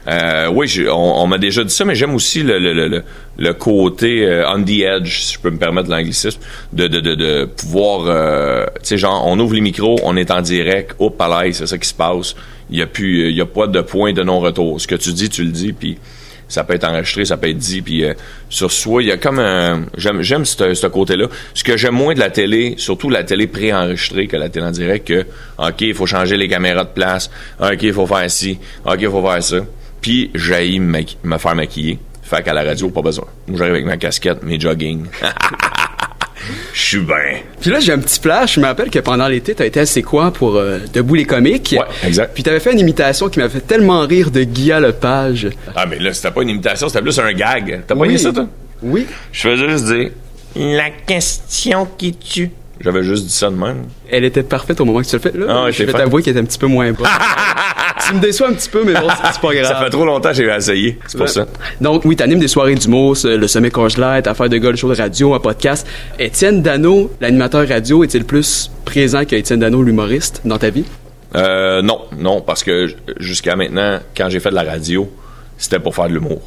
Euh, 0.09 0.49
oui, 0.53 0.85
on, 0.91 1.25
m'a 1.27 1.37
déjà 1.37 1.63
dit 1.63 1.73
ça, 1.73 1.85
mais 1.85 1.95
j'aime 1.95 2.13
aussi 2.13 2.43
le, 2.43 2.59
le, 2.59 2.89
le, 2.89 3.03
le 3.37 3.53
côté 3.53 4.25
euh, 4.25 4.51
on 4.53 4.61
the 4.61 4.81
edge, 4.81 5.21
si 5.21 5.35
je 5.35 5.39
peux 5.39 5.49
me 5.49 5.57
permettre 5.57 5.89
l'anglicisme, 5.89 6.41
de, 6.73 6.87
de, 6.87 6.99
de, 6.99 7.15
de 7.15 7.45
pouvoir, 7.45 8.01
euh, 8.07 8.65
tu 8.73 8.79
sais, 8.83 8.97
genre, 8.97 9.25
on 9.25 9.39
ouvre 9.39 9.53
les 9.53 9.61
micros, 9.61 9.97
on 10.03 10.17
est 10.17 10.29
en 10.29 10.41
direct, 10.41 10.93
hop, 10.99 11.21
à 11.21 11.43
c'est 11.53 11.67
ça 11.67 11.77
qui 11.77 11.87
se 11.87 11.93
passe. 11.93 12.35
Il 12.69 12.77
y 12.77 12.81
a 12.81 12.87
plus, 12.87 13.31
y 13.31 13.39
a 13.39 13.45
pas 13.45 13.67
de 13.67 13.79
point 13.79 14.11
de 14.11 14.23
non-retour. 14.23 14.81
Ce 14.81 14.87
que 14.87 14.95
tu 14.95 15.13
dis, 15.13 15.29
tu 15.29 15.45
le 15.45 15.51
dis, 15.51 15.71
puis 15.71 15.99
ça 16.51 16.65
peut 16.65 16.73
être 16.73 16.83
enregistré, 16.83 17.23
ça 17.23 17.37
peut 17.37 17.49
être 17.49 17.57
dit, 17.57 17.81
puis 17.81 18.03
euh, 18.03 18.13
sur 18.49 18.71
soi, 18.71 19.01
il 19.03 19.07
y 19.07 19.11
a 19.11 19.17
comme 19.17 19.39
un... 19.39 19.85
J'aime, 19.97 20.21
j'aime 20.21 20.43
ce, 20.43 20.87
côté-là. 20.87 21.27
Ce 21.53 21.63
que 21.63 21.77
j'aime 21.77 21.95
moins 21.95 22.13
de 22.13 22.19
la 22.19 22.29
télé, 22.29 22.75
surtout 22.77 23.09
la 23.09 23.23
télé 23.23 23.47
pré-enregistrée 23.47 24.27
que 24.27 24.35
la 24.35 24.49
télé 24.49 24.65
en 24.65 24.71
direct, 24.71 25.07
que, 25.07 25.25
OK, 25.57 25.81
il 25.81 25.93
faut 25.93 26.05
changer 26.05 26.35
les 26.35 26.49
caméras 26.49 26.83
de 26.83 26.89
place, 26.89 27.31
OK, 27.61 27.81
il 27.81 27.93
faut 27.93 28.05
faire 28.05 28.29
ci, 28.29 28.59
OK, 28.85 28.97
il 28.99 29.09
faut 29.09 29.25
faire 29.25 29.41
ça. 29.41 29.57
Puis, 30.01 30.29
j'ai 30.35 30.77
me, 30.79 30.99
me 31.23 31.37
faire 31.37 31.55
maquiller. 31.55 31.99
Fait 32.21 32.43
qu'à 32.43 32.53
la 32.53 32.63
radio, 32.63 32.89
pas 32.89 33.01
besoin. 33.01 33.27
J'arrive 33.53 33.75
avec 33.75 33.85
ma 33.85 33.95
casquette, 33.95 34.43
mes 34.43 34.59
jogging. 34.59 35.05
Je 36.73 36.81
suis 36.81 36.99
bien. 36.99 37.41
Puis 37.59 37.69
là, 37.71 37.79
j'ai 37.79 37.91
un 37.91 37.99
petit 37.99 38.19
flash. 38.19 38.55
Je 38.55 38.59
me 38.59 38.65
rappelle 38.65 38.89
que 38.89 38.99
pendant 38.99 39.27
l'été, 39.27 39.53
t'as 39.55 39.65
été 39.65 39.79
assez 39.79 40.01
quoi 40.01 40.31
pour 40.31 40.55
euh, 40.55 40.79
Debout 40.93 41.15
les 41.15 41.25
comiques? 41.25 41.75
Ouais, 41.77 42.07
exact. 42.07 42.31
Puis 42.33 42.43
t'avais 42.43 42.59
fait 42.59 42.71
une 42.73 42.79
imitation 42.79 43.29
qui 43.29 43.39
m'a 43.39 43.49
fait 43.49 43.61
tellement 43.61 44.01
rire 44.07 44.31
de 44.31 44.43
Guy 44.43 44.69
Lepage. 44.69 45.49
Ah, 45.75 45.85
mais 45.85 45.99
là, 45.99 46.13
c'était 46.13 46.31
pas 46.31 46.41
une 46.41 46.49
imitation, 46.49 46.87
c'était 46.89 47.01
plus 47.01 47.19
un 47.19 47.31
gag. 47.33 47.81
T'as 47.87 47.95
pas 47.95 48.01
Oui. 48.01 48.17
ça, 48.19 48.31
toi? 48.31 48.47
Oui. 48.81 49.05
Je 49.31 49.41
faisais 49.41 49.69
juste 49.69 49.85
dire 49.85 50.09
La 50.55 50.89
question 50.89 51.87
qui 51.97 52.13
tue. 52.15 52.49
J'avais 52.83 53.03
juste 53.03 53.25
dit 53.25 53.33
ça 53.33 53.49
de 53.49 53.55
même. 53.55 53.83
Elle 54.09 54.23
était 54.25 54.43
parfaite 54.43 54.79
au 54.81 54.85
moment 54.85 55.01
que 55.01 55.05
tu 55.07 55.15
le 55.15 55.21
fais. 55.21 55.31
Là, 55.37 55.45
Ah 55.65 55.71
je 55.71 55.83
vais 55.83 55.93
t'avouer 55.93 56.21
qu'elle 56.23 56.31
était 56.31 56.39
un 56.41 56.45
petit 56.45 56.57
peu 56.57 56.67
moins 56.67 56.91
bonne. 56.91 57.07
tu 58.07 58.15
me 58.15 58.19
déçois 58.19 58.49
un 58.49 58.53
petit 58.53 58.69
peu, 58.69 58.83
mais 58.83 58.93
bon, 58.93 59.07
c'est 59.31 59.39
pas 59.41 59.53
grave. 59.53 59.65
Ça 59.65 59.75
fait 59.83 59.89
trop 59.89 60.05
longtemps 60.05 60.29
que 60.29 60.35
j'ai 60.35 60.45
essayé. 60.49 60.97
C'est 61.07 61.17
pour 61.17 61.29
ça. 61.29 61.45
Donc, 61.79 62.03
oui, 62.05 62.15
t'animes 62.15 62.39
des 62.39 62.47
soirées 62.47 62.75
d'humour, 62.75 63.15
ce- 63.17 63.27
le 63.27 63.47
sommet 63.47 63.71
Light, 63.97 64.27
affaire 64.27 64.49
de 64.49 64.57
gars, 64.57 64.71
le 64.71 64.75
show 64.77 64.89
de 64.91 64.97
radio, 64.99 65.33
un 65.33 65.39
podcast. 65.39 65.85
Étienne 66.19 66.61
Dano, 66.61 67.11
l'animateur 67.21 67.67
radio, 67.67 68.03
est-il 68.03 68.25
plus 68.25 68.71
présent 68.85 69.25
que 69.25 69.35
Étienne 69.35 69.59
Dano, 69.59 69.83
l'humoriste, 69.83 70.41
dans 70.45 70.57
ta 70.57 70.69
vie? 70.69 70.85
Euh, 71.35 71.81
non, 71.81 72.01
non, 72.17 72.41
parce 72.41 72.63
que 72.63 72.87
jusqu'à 73.19 73.55
maintenant, 73.55 73.99
quand 74.17 74.29
j'ai 74.29 74.39
fait 74.39 74.49
de 74.49 74.55
la 74.55 74.63
radio, 74.63 75.09
c'était 75.57 75.79
pour 75.79 75.95
faire 75.95 76.07
de 76.09 76.13
l'humour. 76.13 76.41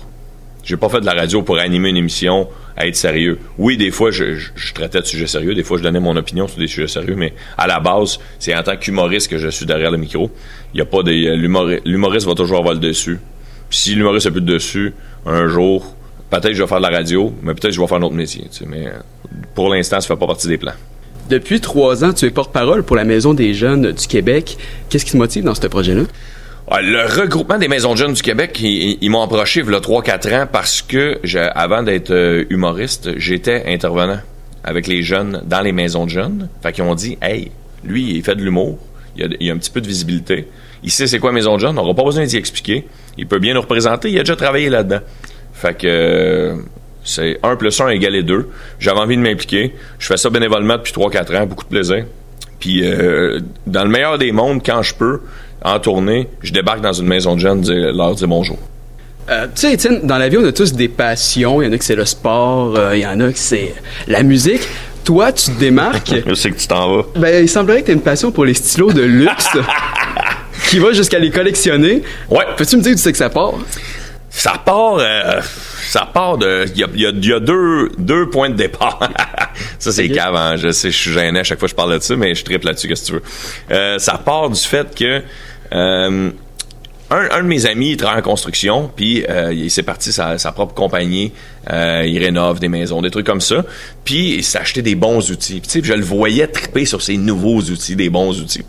J'ai 0.64 0.76
pas 0.76 0.88
fait 0.88 1.00
de 1.00 1.06
la 1.06 1.12
radio 1.12 1.42
pour 1.42 1.58
animer 1.58 1.90
une 1.90 1.96
émission, 1.96 2.48
à 2.76 2.86
être 2.86 2.96
sérieux. 2.96 3.38
Oui, 3.58 3.76
des 3.76 3.90
fois, 3.90 4.10
je, 4.10 4.24
traitais 4.74 5.00
de 5.00 5.06
sujets 5.06 5.26
sérieux, 5.26 5.54
des 5.54 5.62
fois, 5.62 5.78
je 5.78 5.82
donnais 5.82 6.00
mon 6.00 6.16
opinion 6.16 6.48
sur 6.48 6.58
des 6.58 6.66
sujets 6.66 6.88
sérieux, 6.88 7.14
mais 7.16 7.34
à 7.58 7.66
la 7.66 7.80
base, 7.80 8.18
c'est 8.38 8.54
en 8.56 8.62
tant 8.62 8.76
qu'humoriste 8.76 9.30
que 9.30 9.38
je 9.38 9.48
suis 9.48 9.66
derrière 9.66 9.90
le 9.90 9.98
micro. 9.98 10.30
Il 10.74 10.80
a 10.80 10.84
pas 10.84 11.02
de 11.02 11.10
l'humori- 11.10 11.80
l'humoriste 11.84 12.26
va 12.26 12.34
toujours 12.34 12.58
avoir 12.58 12.74
le 12.74 12.80
dessus. 12.80 13.18
Puis 13.68 13.78
si 13.78 13.94
l'humoriste 13.94 14.26
n'a 14.26 14.32
plus 14.32 14.40
de 14.40 14.52
dessus, 14.52 14.94
un 15.26 15.46
jour, 15.48 15.94
peut-être 16.30 16.54
je 16.54 16.62
vais 16.62 16.68
faire 16.68 16.78
de 16.78 16.82
la 16.82 16.90
radio, 16.96 17.32
mais 17.42 17.54
peut-être 17.54 17.72
je 17.72 17.80
vais 17.80 17.86
faire 17.86 17.98
un 17.98 18.02
autre 18.02 18.14
métier. 18.14 18.44
mais 18.66 18.86
euh, 18.86 18.92
pour 19.54 19.68
l'instant, 19.68 20.00
ça 20.00 20.08
fait 20.08 20.18
pas 20.18 20.26
partie 20.26 20.48
des 20.48 20.58
plans. 20.58 20.72
Depuis 21.30 21.60
trois 21.60 22.04
ans, 22.04 22.12
tu 22.12 22.26
es 22.26 22.30
porte-parole 22.30 22.82
pour 22.82 22.96
la 22.96 23.04
Maison 23.04 23.32
des 23.32 23.54
jeunes 23.54 23.92
du 23.92 24.06
Québec. 24.06 24.58
Qu'est-ce 24.90 25.06
qui 25.06 25.12
te 25.12 25.16
motive 25.16 25.44
dans 25.44 25.54
ce 25.54 25.66
projet-là? 25.66 26.02
Le 26.70 27.20
regroupement 27.20 27.58
des 27.58 27.68
maisons 27.68 27.92
de 27.92 27.98
jeunes 27.98 28.14
du 28.14 28.22
Québec, 28.22 28.58
ils, 28.60 29.10
m'ont 29.10 29.22
approché 29.22 29.60
il 29.60 29.70
y 29.70 29.74
a 29.74 29.80
3-4 29.80 30.34
ans 30.34 30.48
parce 30.50 30.80
que 30.82 31.20
avant 31.54 31.82
d'être 31.82 32.10
euh, 32.10 32.44
humoriste, 32.48 33.10
j'étais 33.18 33.64
intervenant 33.66 34.20
avec 34.64 34.86
les 34.86 35.02
jeunes 35.02 35.42
dans 35.44 35.60
les 35.60 35.72
maisons 35.72 36.06
de 36.06 36.10
jeunes. 36.10 36.48
Fait 36.62 36.72
qu'ils 36.72 36.84
ont 36.84 36.94
dit, 36.94 37.18
hey, 37.20 37.50
lui, 37.84 38.16
il 38.16 38.24
fait 38.24 38.34
de 38.34 38.42
l'humour, 38.42 38.78
il 39.16 39.24
a, 39.24 39.28
il 39.38 39.50
a 39.50 39.54
un 39.54 39.58
petit 39.58 39.70
peu 39.70 39.82
de 39.82 39.86
visibilité, 39.86 40.48
il 40.82 40.90
sait 40.90 41.06
c'est 41.06 41.18
quoi 41.18 41.32
maison 41.32 41.54
de 41.56 41.60
jeunes, 41.60 41.78
on 41.78 41.82
n'aura 41.82 41.94
pas 41.94 42.04
besoin 42.04 42.24
d'y 42.24 42.36
expliquer, 42.36 42.86
il 43.18 43.26
peut 43.26 43.38
bien 43.38 43.54
nous 43.54 43.60
représenter, 43.60 44.10
il 44.10 44.18
a 44.18 44.22
déjà 44.22 44.36
travaillé 44.36 44.70
là-dedans. 44.70 45.00
Fait 45.52 45.74
que 45.76 45.86
euh, 45.86 46.56
c'est 47.04 47.38
1 47.42 47.56
plus 47.56 47.78
1 47.78 47.88
égale 47.90 48.22
2. 48.22 48.48
J'avais 48.80 48.98
envie 48.98 49.16
de 49.16 49.22
m'impliquer. 49.22 49.74
Je 49.98 50.06
fais 50.06 50.16
ça 50.16 50.30
bénévolement 50.30 50.76
depuis 50.76 50.92
3-4 50.92 51.36
ans, 51.36 51.46
beaucoup 51.46 51.64
de 51.64 51.68
plaisir. 51.68 52.06
Puis 52.58 52.82
euh, 52.84 53.40
dans 53.66 53.84
le 53.84 53.90
meilleur 53.90 54.18
des 54.18 54.32
mondes, 54.32 54.62
quand 54.64 54.82
je 54.82 54.94
peux, 54.94 55.20
en 55.64 55.78
tournée, 55.80 56.28
je 56.42 56.52
débarque 56.52 56.80
dans 56.82 56.92
une 56.92 57.06
maison 57.06 57.34
de 57.34 57.40
jeunes, 57.40 57.60
dire, 57.62 57.92
leur 57.92 58.14
dire 58.14 58.28
bonjour. 58.28 58.58
Euh, 59.30 59.46
tu 59.54 59.62
sais, 59.62 59.72
Étienne, 59.72 60.00
dans 60.06 60.18
la 60.18 60.28
vie, 60.28 60.36
on 60.36 60.44
a 60.46 60.52
tous 60.52 60.74
des 60.74 60.88
passions. 60.88 61.62
Il 61.62 61.66
y 61.66 61.68
en 61.68 61.72
a 61.72 61.78
que 61.78 61.84
c'est 61.84 61.94
le 61.96 62.04
sport, 62.04 62.74
euh, 62.76 62.94
il 62.94 63.00
y 63.02 63.06
en 63.06 63.18
a 63.20 63.32
que 63.32 63.38
c'est 63.38 63.74
la 64.06 64.22
musique. 64.22 64.60
Toi, 65.04 65.32
tu 65.32 65.46
te 65.50 65.58
démarques. 65.58 66.14
Je 66.26 66.34
sais 66.34 66.50
que 66.50 66.58
tu 66.58 66.66
t'en 66.66 66.94
vas. 66.96 67.02
ben, 67.16 67.42
il 67.42 67.48
semblerait 67.48 67.80
que 67.80 67.86
tu 67.86 67.92
une 67.92 68.02
passion 68.02 68.30
pour 68.30 68.44
les 68.44 68.52
stylos 68.54 68.92
de 68.92 69.02
luxe 69.02 69.48
qui 70.68 70.78
va 70.78 70.92
jusqu'à 70.92 71.18
les 71.18 71.30
collectionner. 71.30 72.02
Ouais. 72.30 72.44
Peux-tu 72.56 72.76
me 72.76 72.82
dire 72.82 72.92
où 72.92 72.96
tu 72.96 73.00
sais 73.02 73.12
que 73.12 73.18
ça 73.18 73.30
part? 73.30 73.54
Ça 74.28 74.54
part, 74.64 74.96
euh, 74.98 75.40
ça 75.86 76.08
part 76.12 76.36
de, 76.38 76.64
il 76.74 76.80
y 76.80 76.84
a, 76.84 76.88
il 76.94 77.00
y 77.00 77.06
a- 77.06 77.10
il 77.10 77.24
y 77.26 77.32
a 77.32 77.38
deux, 77.40 77.90
deux 77.98 78.28
points 78.28 78.50
de 78.50 78.56
départ. 78.56 78.98
ça 79.78 79.92
c'est 79.92 80.06
Ok. 80.06 80.12
cave, 80.12 80.34
hein. 80.34 80.56
je 80.56 80.70
sais, 80.72 80.90
je 80.90 80.96
suis 80.96 81.12
gêné 81.12 81.38
à 81.38 81.44
chaque 81.44 81.60
fois 81.60 81.66
que 81.66 81.70
je 81.70 81.76
parle 81.76 81.94
de 81.94 82.02
ça, 82.02 82.16
mais 82.16 82.34
je 82.34 82.42
triple 82.44 82.66
là-dessus, 82.66 82.88
qu'est-ce 82.88 83.02
que 83.02 83.06
tu 83.06 83.12
veux. 83.14 83.22
Euh, 83.70 83.98
ça 83.98 84.18
part 84.18 84.50
du 84.50 84.60
fait 84.60 84.92
que 84.94 85.22
euh, 85.74 86.30
un, 87.10 87.42
de 87.42 87.46
mes 87.46 87.66
amis 87.66 87.90
il 87.92 87.96
travaille 87.96 88.20
en 88.20 88.22
construction, 88.22 88.90
puis 88.94 89.24
euh, 89.28 89.52
il 89.52 89.70
s'est 89.70 89.82
parti 89.82 90.12
sa, 90.12 90.38
sa 90.38 90.52
propre 90.52 90.74
compagnie, 90.74 91.32
euh, 91.70 92.04
il 92.06 92.18
rénove 92.18 92.60
des 92.60 92.68
maisons, 92.68 93.02
des 93.02 93.10
trucs 93.10 93.26
comme 93.26 93.40
ça, 93.40 93.64
puis 94.04 94.36
il 94.36 94.44
s'est 94.44 94.58
acheté 94.58 94.82
des 94.82 94.94
bons 94.94 95.30
outils. 95.30 95.60
Puis, 95.60 95.82
je 95.82 95.92
le 95.92 96.02
voyais 96.02 96.46
triper 96.46 96.84
sur 96.84 97.02
ces 97.02 97.16
nouveaux 97.16 97.60
outils, 97.60 97.96
des 97.96 98.10
bons 98.10 98.40
outils. 98.40 98.64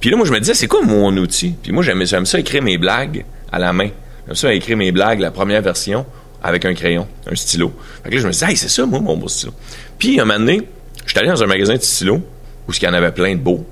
Puis 0.00 0.10
là, 0.10 0.16
moi, 0.16 0.26
je 0.26 0.32
me 0.32 0.40
disais, 0.40 0.54
c'est 0.54 0.66
quoi 0.66 0.82
mon 0.82 1.16
outil? 1.16 1.54
Puis 1.62 1.72
moi, 1.72 1.82
j'aime 1.82 2.04
j'aime 2.04 2.26
ça 2.26 2.38
écrire 2.38 2.62
mes 2.62 2.78
blagues 2.78 3.24
à 3.52 3.58
la 3.58 3.72
main. 3.72 3.88
J'aime 4.26 4.36
ça 4.36 4.52
écrire 4.52 4.76
mes 4.76 4.92
blagues, 4.92 5.20
la 5.20 5.30
première 5.30 5.62
version, 5.62 6.04
avec 6.42 6.64
un 6.64 6.74
crayon, 6.74 7.06
un 7.30 7.34
stylo. 7.34 7.72
Fait 8.02 8.10
que 8.10 8.14
là, 8.16 8.20
je 8.20 8.26
me 8.26 8.32
disais, 8.32 8.46
hey, 8.46 8.56
c'est 8.56 8.68
ça, 8.68 8.84
moi, 8.86 9.00
mon 9.00 9.16
beau 9.16 9.28
stylo. 9.28 9.52
Puis, 9.98 10.20
un 10.20 10.24
moment 10.24 10.38
donné, 10.38 10.62
j'étais 11.06 11.20
allé 11.20 11.28
dans 11.28 11.42
un 11.42 11.46
magasin 11.46 11.74
de 11.74 11.82
stylos, 11.82 12.22
où 12.68 12.72
il 12.72 12.82
y 12.82 12.88
en 12.88 12.94
avait 12.94 13.12
plein 13.12 13.34
de 13.34 13.40
beaux. 13.40 13.64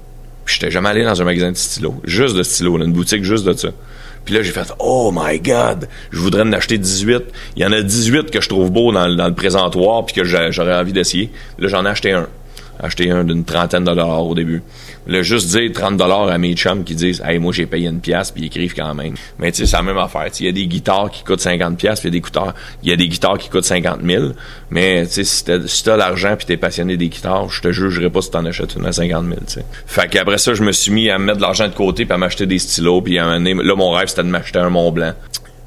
Puis, 0.45 0.57
j'étais 0.59 0.71
jamais 0.71 0.89
allé 0.91 1.05
dans 1.05 1.21
un 1.21 1.25
magasin 1.25 1.51
de 1.53 1.57
stylos, 1.57 2.01
juste 2.05 2.37
de 2.37 2.43
stylos, 2.43 2.79
une 2.79 2.93
boutique 2.93 3.25
juste 3.25 3.45
de 3.45 3.53
ça. 3.55 3.69
Puis 4.25 4.35
là, 4.35 4.43
j'ai 4.43 4.53
fait, 4.53 4.73
oh 4.79 5.13
my 5.15 5.39
God, 5.39 5.87
je 6.11 6.19
voudrais 6.19 6.43
en 6.43 6.53
acheter 6.55 6.79
18. 6.79 7.23
Il 7.57 7.63
y 7.63 7.67
en 7.67 7.73
a 7.73 7.83
18 7.83 8.31
que 8.31 8.41
je 8.41 8.49
trouve 8.49 8.71
beaux 8.71 8.91
dans, 8.93 9.07
le- 9.07 9.17
dans 9.17 9.29
le 9.29 9.35
présentoir, 9.35 10.07
puis 10.07 10.15
que 10.15 10.25
j'aurais 10.25 10.75
envie 10.75 10.93
d'essayer. 10.95 11.31
Là, 11.59 11.69
j'en 11.69 11.85
ai 11.85 11.89
acheté 11.91 12.13
un. 12.13 12.27
Acheté 12.81 13.11
un 13.11 13.25
d'une 13.25 13.45
trentaine 13.45 13.85
de 13.85 13.90
dollars 13.90 14.26
au 14.26 14.35
début. 14.35 14.62
Là, 15.07 15.23
juste 15.23 15.57
dire 15.57 15.71
30 15.73 15.97
dollars 15.97 16.28
à 16.28 16.38
mes 16.38 16.54
chums 16.54 16.83
qui 16.83 16.95
disent, 16.95 17.23
hey, 17.25 17.38
moi, 17.38 17.52
j'ai 17.52 17.66
payé 17.66 17.88
une 17.88 18.00
pièce, 18.00 18.31
puis 18.31 18.43
ils 18.43 18.47
écrivent 18.47 18.75
quand 18.75 18.95
même. 18.95 19.14
Mais 19.38 19.52
tu 19.52 19.59
sais, 19.59 19.66
c'est 19.66 19.76
la 19.76 19.83
même 19.83 19.99
affaire. 19.99 20.26
Il 20.40 20.47
y 20.47 20.49
a 20.49 20.52
des 20.52 20.66
guitares 20.66 21.11
qui 21.11 21.23
coûtent 21.25 21.40
50 21.40 21.76
pièces, 21.76 22.00
il 22.02 22.07
y 22.07 22.09
a 22.09 22.11
des 22.11 22.21
guitares, 22.21 22.54
il 22.83 22.90
y 22.90 22.93
a 22.93 22.97
des 22.97 23.09
guitares 23.09 23.38
qui 23.38 23.49
coûtent 23.49 23.64
50 23.64 24.00
000. 24.02 24.25
Mais 24.71 25.07
tu 25.07 25.25
sais, 25.25 25.61
si 25.66 25.85
t'as 25.85 25.97
l'argent 25.97 26.35
puis 26.37 26.47
t'es 26.47 26.57
passionné 26.57 26.97
des 26.97 27.09
guitares, 27.09 27.50
je 27.50 27.61
te 27.61 27.71
jugerai 27.73 28.11
pas 28.11 28.23
si 28.23 28.31
t'en 28.31 28.45
achètes 28.45 28.75
une 28.76 28.87
à 28.87 28.93
50 28.93 29.25
000. 29.25 29.37
Tu 29.47 29.52
sais. 29.54 29.64
Fait 29.87 30.09
qu'après 30.09 30.38
ça, 30.38 30.54
je 30.54 30.62
me 30.62 30.73
suis 30.73 30.93
mis 30.93 31.11
à 31.11 31.19
me 31.19 31.26
mettre 31.26 31.38
de 31.38 31.43
l'argent 31.43 31.69
de 31.69 31.75
côté 31.75 32.04
puis 32.04 32.14
à 32.14 32.19
m'acheter 32.19 32.47
des 32.47 32.59
stylos. 32.59 33.02
Puis 33.02 33.19
à 33.19 33.26
donné, 33.26 33.54
là, 33.54 33.75
mon 33.76 33.90
rêve, 33.90 34.09
c'était 34.09 34.23
de 34.23 34.28
m'acheter 34.28 34.59
un 34.59 34.71
Mont 34.71 34.90
Blanc. 34.90 35.12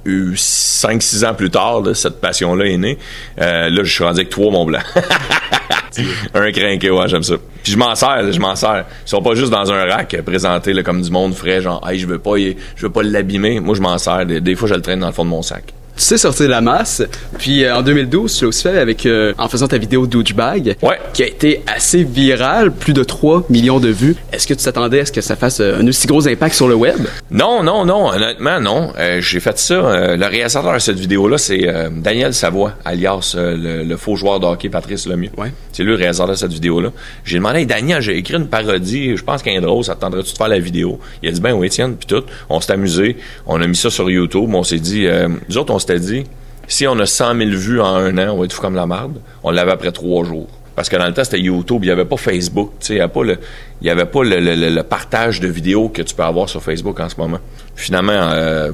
5-6 0.06 1.26
ans 1.26 1.34
plus 1.34 1.50
tard, 1.50 1.82
là, 1.82 1.94
cette 1.94 2.22
passion-là 2.22 2.66
est 2.66 2.78
née. 2.78 2.98
Euh, 3.42 3.70
là, 3.70 3.84
je 3.84 3.92
suis 3.92 4.04
rendu 4.04 4.22
avec 4.22 4.30
trois 4.30 4.52
Mont 4.52 4.66
Blanc. 4.66 4.80
un 6.34 6.52
crinqué, 6.52 6.90
ouais, 6.90 7.08
j'aime 7.08 7.24
ça. 7.24 7.36
Puis 7.64 7.74
je 7.74 7.78
m'en 7.78 7.96
sers, 7.96 8.32
je 8.32 8.40
m'en 8.40 8.56
sers. 8.56 8.86
Ils 9.06 9.10
sont 9.10 9.22
pas 9.22 9.36
juste 9.36 9.52
dans 9.52 9.72
un 9.72 9.86
rack 9.86 10.14
euh, 10.14 10.22
présentés 10.22 10.74
là, 10.74 10.84
comme 10.84 11.02
du 11.02 11.12
monde 11.12 11.34
frais, 11.34 11.62
genre, 11.62 11.86
hey, 11.90 12.00
je 12.00 12.08
veux 12.08 12.20
pas, 12.20 12.36
veux 12.78 12.90
pas 12.90 13.04
l'abîmer. 13.04 13.60
Moi, 13.60 13.76
je 13.76 13.82
m'en 13.82 13.98
sers. 13.98 14.26
Des, 14.26 14.42
des 14.42 14.56
fois, 14.56 14.68
je 14.68 14.76
le 14.76 14.82
traîne 14.82 15.00
dans 15.00 15.08
le 15.08 15.14
fond 15.14 15.26
de 15.26 15.30
mon 15.30 15.42
sac. 15.42 15.74
Tu 15.98 16.04
sais 16.04 16.18
sortir 16.18 16.46
de 16.46 16.52
la 16.52 16.62
masse. 16.62 17.02
Puis 17.40 17.64
euh, 17.64 17.76
en 17.76 17.82
2012, 17.82 18.32
tu 18.38 18.44
l'as 18.44 18.50
aussi 18.50 18.62
fait 18.64 18.78
avec, 18.78 19.06
euh, 19.08 19.34
en 19.40 19.48
faisant 19.50 19.68
ta 19.68 19.78
vidéo 19.80 20.06
Douchebag, 20.06 20.76
Ouais. 20.84 21.00
qui 21.14 21.24
a 21.24 21.28
été 21.28 21.64
assez 21.66 22.04
virale, 22.04 22.72
plus 22.72 22.94
de 22.94 23.04
3 23.04 23.46
millions 23.50 23.80
de 23.80 23.90
vues. 23.90 24.16
Est-ce 24.32 24.46
que 24.46 24.54
tu 24.54 24.64
t'attendais 24.64 25.00
à 25.02 25.06
ce 25.06 25.12
que 25.12 25.22
ça 25.22 25.36
fasse 25.36 25.60
euh, 25.60 25.80
un 25.82 25.88
aussi 25.88 26.06
gros 26.06 26.28
impact 26.28 26.54
sur 26.56 26.68
le 26.68 26.76
web? 26.76 26.98
Non, 27.32 27.64
non, 27.64 27.84
non, 27.84 28.10
honnêtement, 28.10 28.60
non. 28.60 28.94
Euh, 29.00 29.20
j'ai 29.22 29.40
fait 29.40 29.58
ça. 29.58 29.76
le 30.16 30.26
réalisateur 30.26 30.74
de 30.74 30.80
cette 30.80 31.00
vidéo-là, 31.00 31.38
c'est 31.40 31.66
Daniel 31.92 32.34
Savoie, 32.34 32.74
alias 32.86 33.36
le, 33.36 33.84
le 33.84 33.98
faux 33.98 34.16
joueur 34.16 34.40
de 34.40 34.46
hockey 34.46 34.70
Patrice 34.70 35.08
Lemieux. 35.08 35.32
Ouais. 35.38 35.52
C'est 35.78 35.84
lui 35.84 35.92
le 35.92 35.98
réalisateur 35.98 36.30
de 36.34 36.34
cette 36.40 36.52
vidéo-là. 36.54 36.90
J'ai 37.24 37.38
demandé, 37.38 37.60
hey, 37.60 37.66
Daniel, 37.68 38.02
j'ai 38.02 38.18
écrit 38.18 38.34
une 38.34 38.48
parodie, 38.48 39.16
je 39.16 39.24
pense 39.24 39.46
est 39.46 39.62
drôle, 39.62 39.84
ça 39.84 39.94
te 39.94 40.02
tenterait-tu 40.02 40.32
de 40.34 40.38
faire 40.40 40.48
la 40.48 40.58
vidéo? 40.58 41.00
Il 41.22 41.30
a 41.30 41.32
dit, 41.32 41.40
ben 41.40 41.54
oui, 41.54 41.68
Étienne, 41.68 41.96
puis 41.96 42.08
tout. 42.08 42.24
On 42.50 42.60
s'est 42.60 42.74
amusé, 42.74 43.18
on 43.46 43.62
a 43.62 43.68
mis 43.68 43.76
ça 43.76 43.92
sur 43.92 44.10
YouTube, 44.10 44.50
on 44.56 44.64
s'est 44.64 44.80
dit, 44.80 45.06
euh, 45.06 45.28
nous 45.48 45.58
autres, 45.60 45.72
on 45.72 45.78
s'était 45.78 46.00
dit, 46.00 46.24
si 46.68 46.88
on 46.88 46.98
a 46.98 47.06
100 47.06 47.36
000 47.38 47.52
vues 47.52 47.80
en 47.80 47.94
un 47.94 48.18
an, 48.18 48.34
on 48.34 48.40
va 48.40 48.46
être 48.46 48.54
fou 48.54 48.62
comme 48.62 48.74
la 48.74 48.88
marde. 48.88 49.22
On 49.44 49.52
l'avait 49.52 49.72
après 49.72 49.92
trois 49.92 50.24
jours. 50.26 50.48
Parce 50.76 50.90
que 50.90 50.96
dans 50.96 51.06
le 51.06 51.14
temps, 51.14 51.24
c'était 51.24 51.40
YouTube, 51.42 51.84
il 51.84 51.86
n'y 51.90 51.92
avait 51.92 52.06
pas 52.06 52.18
Facebook, 52.18 52.72
tu 52.80 52.88
sais, 52.88 52.94
il 52.94 52.96
n'y 52.96 53.02
avait 53.04 53.14
pas, 53.14 53.24
le, 53.24 53.38
y 53.84 53.90
avait 53.92 54.06
pas 54.06 54.24
le, 54.24 54.40
le- 54.40 54.56
le- 54.56 54.70
le 54.74 54.82
partage 54.84 55.40
de 55.42 55.48
vidéos 55.48 55.90
que 55.90 56.02
tu 56.02 56.16
peux 56.16 56.24
avoir 56.24 56.50
sur 56.50 56.64
Facebook 56.64 57.00
en 57.00 57.08
ce 57.08 57.18
moment. 57.18 57.40
Finalement, 57.76 58.14
euh, 58.34 58.72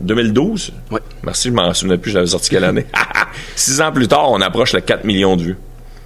2012, 0.00 0.72
Ouais. 0.90 1.00
merci, 1.22 1.50
je 1.50 1.54
m'en 1.54 1.72
souvenais 1.72 1.98
plus, 1.98 2.10
je 2.10 2.16
l'avais 2.16 2.26
sorti 2.26 2.50
quelle 2.50 2.64
année? 2.64 2.86
Six 3.54 3.80
ans 3.80 3.92
plus 3.92 4.08
tard, 4.08 4.32
on 4.32 4.40
approche 4.40 4.72
le 4.72 4.80
4 4.80 5.04
millions 5.04 5.36
de 5.36 5.42
vues. 5.42 5.56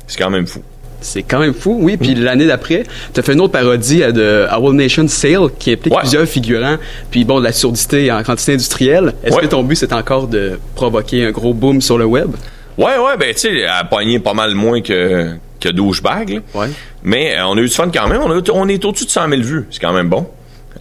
C'est 0.09 0.19
quand 0.19 0.31
même 0.31 0.47
fou. 0.49 0.61
C'est 1.01 1.23
quand 1.23 1.39
même 1.39 1.55
fou, 1.55 1.79
oui. 1.81 1.97
Puis 1.97 2.17
l'année 2.17 2.47
d'après, 2.49 2.83
tu 3.15 3.21
as 3.21 3.23
fait 3.23 3.35
une 3.35 3.41
autre 3.41 3.53
parodie 3.53 4.03
euh, 4.03 4.11
de 4.11 4.47
Our 4.53 4.73
Nation 4.73 5.07
Sale 5.07 5.49
qui 5.57 5.71
implique 5.75 5.95
Ouais. 5.95 6.01
plusieurs 6.01 6.27
figurants. 6.27 6.77
Puis 7.13 7.25
bon, 7.25 7.39
de 7.39 7.45
la 7.45 7.53
surdité 7.53 8.11
en 8.11 8.21
quantité 8.25 8.55
industrielle. 8.55 9.15
Est-ce 9.23 9.37
Ouais. 9.37 9.43
que 9.43 9.47
ton 9.47 9.63
but, 9.63 9.77
c'est 9.77 9.93
encore 9.93 10.27
de 10.27 10.59
provoquer 10.75 11.27
un 11.27 11.31
gros 11.31 11.55
boom 11.55 11.81
sur 11.81 11.99
le 11.99 12.05
web? 12.05 12.31
Ouais, 12.77 12.97
ouais, 12.99 13.17
ben, 13.17 13.33
tu 13.33 13.41
sais, 13.41 13.57
elle 13.59 13.69
a 13.69 13.85
pogné 13.85 14.19
pas 14.19 14.35
mal 14.35 14.55
moins 14.57 14.81
que, 14.81 15.35
que 15.61 15.69
Douchebag, 15.69 16.31
là. 16.31 16.41
Ouais. 16.55 16.69
Mais 17.05 17.37
euh, 17.39 17.47
on 17.47 17.57
a 17.57 17.61
eu 17.61 17.69
du 17.69 17.75
fun 17.75 17.91
quand 17.95 18.09
même. 18.09 18.21
On, 18.23 18.31
a- 18.33 18.51
on 18.53 18.69
est 18.69 18.85
au-dessus 18.85 19.05
de 19.05 19.11
100 19.11 19.29
000 19.29 19.43
vues. 19.43 19.67
C'est 19.71 19.81
quand 19.81 19.93
même 19.93 20.09
bon. 20.09 20.27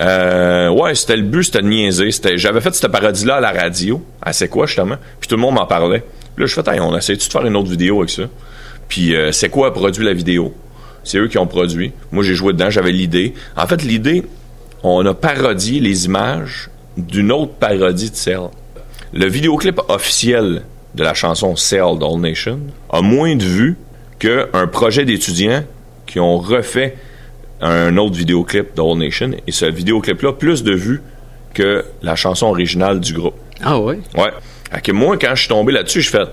Euh, 0.01 0.69
ouais, 0.69 0.93
c'était 0.96 1.15
le 1.17 1.24
but, 1.24 1.43
c'était 1.43 1.62
de 1.62 1.67
niaiser. 1.67 2.10
J'avais 2.36 2.62
fait 2.62 2.74
cette 2.74 2.91
parodie-là 2.91 3.36
à 3.36 3.39
la 3.41 3.51
radio, 3.51 4.01
à 4.22 4.34
C'est 4.34 4.48
quoi, 4.48 4.65
justement. 4.65 4.96
Puis 5.19 5.27
tout 5.27 5.36
le 5.36 5.41
monde 5.41 5.55
m'en 5.55 5.65
parlait. 5.65 6.03
Puis 6.36 6.43
là, 6.43 6.48
je 6.48 6.53
fais, 6.53 6.79
on 6.79 6.96
essaie 6.98 7.15
de 7.15 7.22
faire 7.22 7.46
une 7.46 7.55
autre 7.55 7.69
vidéo 7.69 7.98
avec 8.00 8.10
ça. 8.12 8.24
Puis 8.88 9.15
euh, 9.15 9.32
C'est 9.32 9.50
quoi 9.50 9.67
a 9.67 9.72
produit 9.72 10.06
la 10.06 10.13
vidéo? 10.13 10.53
C'est 11.03 11.17
eux 11.20 11.27
qui 11.27 11.38
ont 11.38 11.48
produit. 11.48 11.94
Moi, 12.12 12.24
j'ai 12.24 12.34
joué 12.34 12.53
dedans, 12.53 12.70
j'avais 12.70 12.91
l'idée. 12.91 13.34
En 13.56 13.65
fait, 13.65 13.84
l'idée, 13.84 14.24
on 14.84 15.06
a 15.06 15.13
parodié 15.13 15.79
les 15.79 16.06
images 16.06 16.70
d'une 16.98 17.32
autre 17.32 17.53
parodie 17.53 18.12
de 18.12 18.15
Cell. 18.15 18.50
Le 19.13 19.25
vidéoclip 19.25 19.79
officiel 19.88 20.63
de 20.96 21.03
la 21.03 21.13
chanson 21.13 21.56
Cell 21.56 21.98
d'All 22.00 22.20
Nation 22.20 22.60
a 22.89 23.01
moins 23.01 23.36
de 23.36 23.44
vues 23.44 23.77
qu'un 24.20 24.67
projet 24.72 25.06
d'étudiants 25.06 25.63
qui 26.06 26.20
ont 26.20 26.39
refait 26.39 26.98
un 27.62 27.96
autre 27.98 28.15
vidéoclip 28.15 28.75
de 28.75 28.82
All 28.82 28.98
Nation. 28.98 29.32
Et 29.48 29.51
ce 29.51 29.65
vidéoclip-là, 29.65 30.34
plus 30.34 30.63
de 30.63 30.74
vues 30.74 31.01
que 31.53 31.86
la 32.01 32.15
chanson 32.15 32.48
originale 32.48 33.00
du 33.00 33.13
groupe. 33.13 33.36
Ah 33.62 33.79
ouais? 33.79 34.00
Ouais. 34.15 34.82
Que 34.82 34.91
moi, 34.91 35.17
quand 35.17 35.34
je 35.34 35.41
suis 35.41 35.50
tombé 35.50 35.72
là-dessus, 35.72 36.01
je 36.01 36.10
fais 36.10 36.24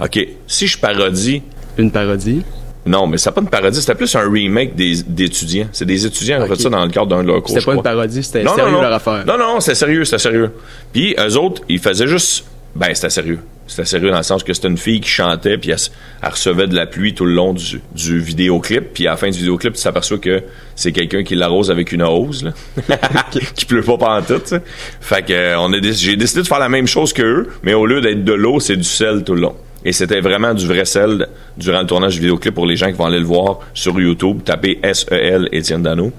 OK, 0.00 0.18
si 0.46 0.66
je 0.66 0.76
parodie. 0.78 1.42
Une 1.78 1.90
parodie? 1.90 2.42
Non, 2.86 3.06
mais 3.06 3.16
c'est 3.16 3.30
pas 3.32 3.40
une 3.40 3.48
parodie, 3.48 3.80
c'était 3.80 3.94
plus 3.94 4.14
un 4.14 4.30
remake 4.30 4.74
des, 4.74 5.02
d'étudiants. 5.02 5.68
C'est 5.72 5.86
des 5.86 6.04
étudiants 6.04 6.38
qui 6.38 6.52
ont 6.52 6.54
fait 6.54 6.62
ça 6.62 6.68
dans 6.68 6.84
le 6.84 6.90
cadre 6.90 7.06
d'un 7.06 7.22
de 7.22 7.28
leurs 7.28 7.42
cours. 7.42 7.54
C'était 7.54 7.64
pas 7.64 7.74
une 7.74 7.82
parodie, 7.82 8.22
c'était 8.22 8.44
sérieux 8.44 8.64
non, 8.64 8.72
non. 8.72 8.82
leur 8.82 8.92
affaire. 8.92 9.24
Non, 9.26 9.38
non, 9.38 9.60
c'était 9.60 9.74
sérieux, 9.74 10.04
c'était 10.04 10.18
sérieux. 10.18 10.50
Puis 10.92 11.14
eux 11.18 11.36
autres, 11.38 11.62
ils 11.68 11.78
faisaient 11.78 12.06
juste. 12.06 12.44
Ben, 12.76 12.88
c'était 12.92 13.10
sérieux. 13.10 13.38
C'était 13.66 13.86
sérieux 13.86 14.10
dans 14.10 14.18
le 14.18 14.22
sens 14.24 14.42
que 14.42 14.52
c'était 14.52 14.68
une 14.68 14.76
fille 14.76 15.00
qui 15.00 15.08
chantait, 15.08 15.56
puis 15.56 15.70
elle, 15.70 16.28
recevait 16.28 16.66
de 16.66 16.74
la 16.74 16.86
pluie 16.86 17.14
tout 17.14 17.24
le 17.24 17.32
long 17.32 17.54
du, 17.54 17.80
du 17.94 18.18
vidéoclip. 18.18 18.92
Puis 18.92 19.06
à 19.06 19.12
la 19.12 19.16
fin 19.16 19.30
du 19.30 19.38
vidéoclip, 19.38 19.74
tu 19.74 19.82
t'aperçois 19.82 20.18
que 20.18 20.42
c'est 20.74 20.92
quelqu'un 20.92 21.22
qui 21.22 21.34
l'arrose 21.36 21.70
avec 21.70 21.92
une 21.92 22.02
hose, 22.02 22.44
là. 22.44 22.98
qui 23.54 23.64
pleut 23.64 23.82
pas 23.82 23.96
pantoute, 23.96 24.42
tu 24.42 24.48
sais. 24.50 24.62
Fait 25.00 25.24
que 25.24 25.32
euh, 25.32 25.58
on 25.58 25.72
a 25.72 25.80
dé- 25.80 25.94
j'ai 25.94 26.16
décidé 26.16 26.42
de 26.42 26.46
faire 26.46 26.58
la 26.58 26.68
même 26.68 26.86
chose 26.86 27.12
que 27.14 27.22
eux, 27.22 27.48
mais 27.62 27.72
au 27.72 27.86
lieu 27.86 28.00
d'être 28.02 28.24
de 28.24 28.32
l'eau, 28.32 28.60
c'est 28.60 28.76
du 28.76 28.84
sel 28.84 29.24
tout 29.24 29.34
le 29.34 29.42
long. 29.42 29.56
Et 29.84 29.92
c'était 29.92 30.20
vraiment 30.20 30.54
du 30.54 30.66
vrai 30.66 30.84
sel 30.84 31.28
durant 31.56 31.80
le 31.80 31.86
tournage 31.86 32.14
du 32.14 32.20
vidéoclip 32.20 32.54
pour 32.54 32.66
les 32.66 32.76
gens 32.76 32.86
qui 32.86 32.96
vont 32.96 33.06
aller 33.06 33.18
le 33.18 33.26
voir 33.26 33.60
sur 33.74 33.98
YouTube. 34.00 34.42
Tapez 34.44 34.78
S-E-L 34.82 35.48
Étienne 35.52 35.82
Dano. 35.82 36.12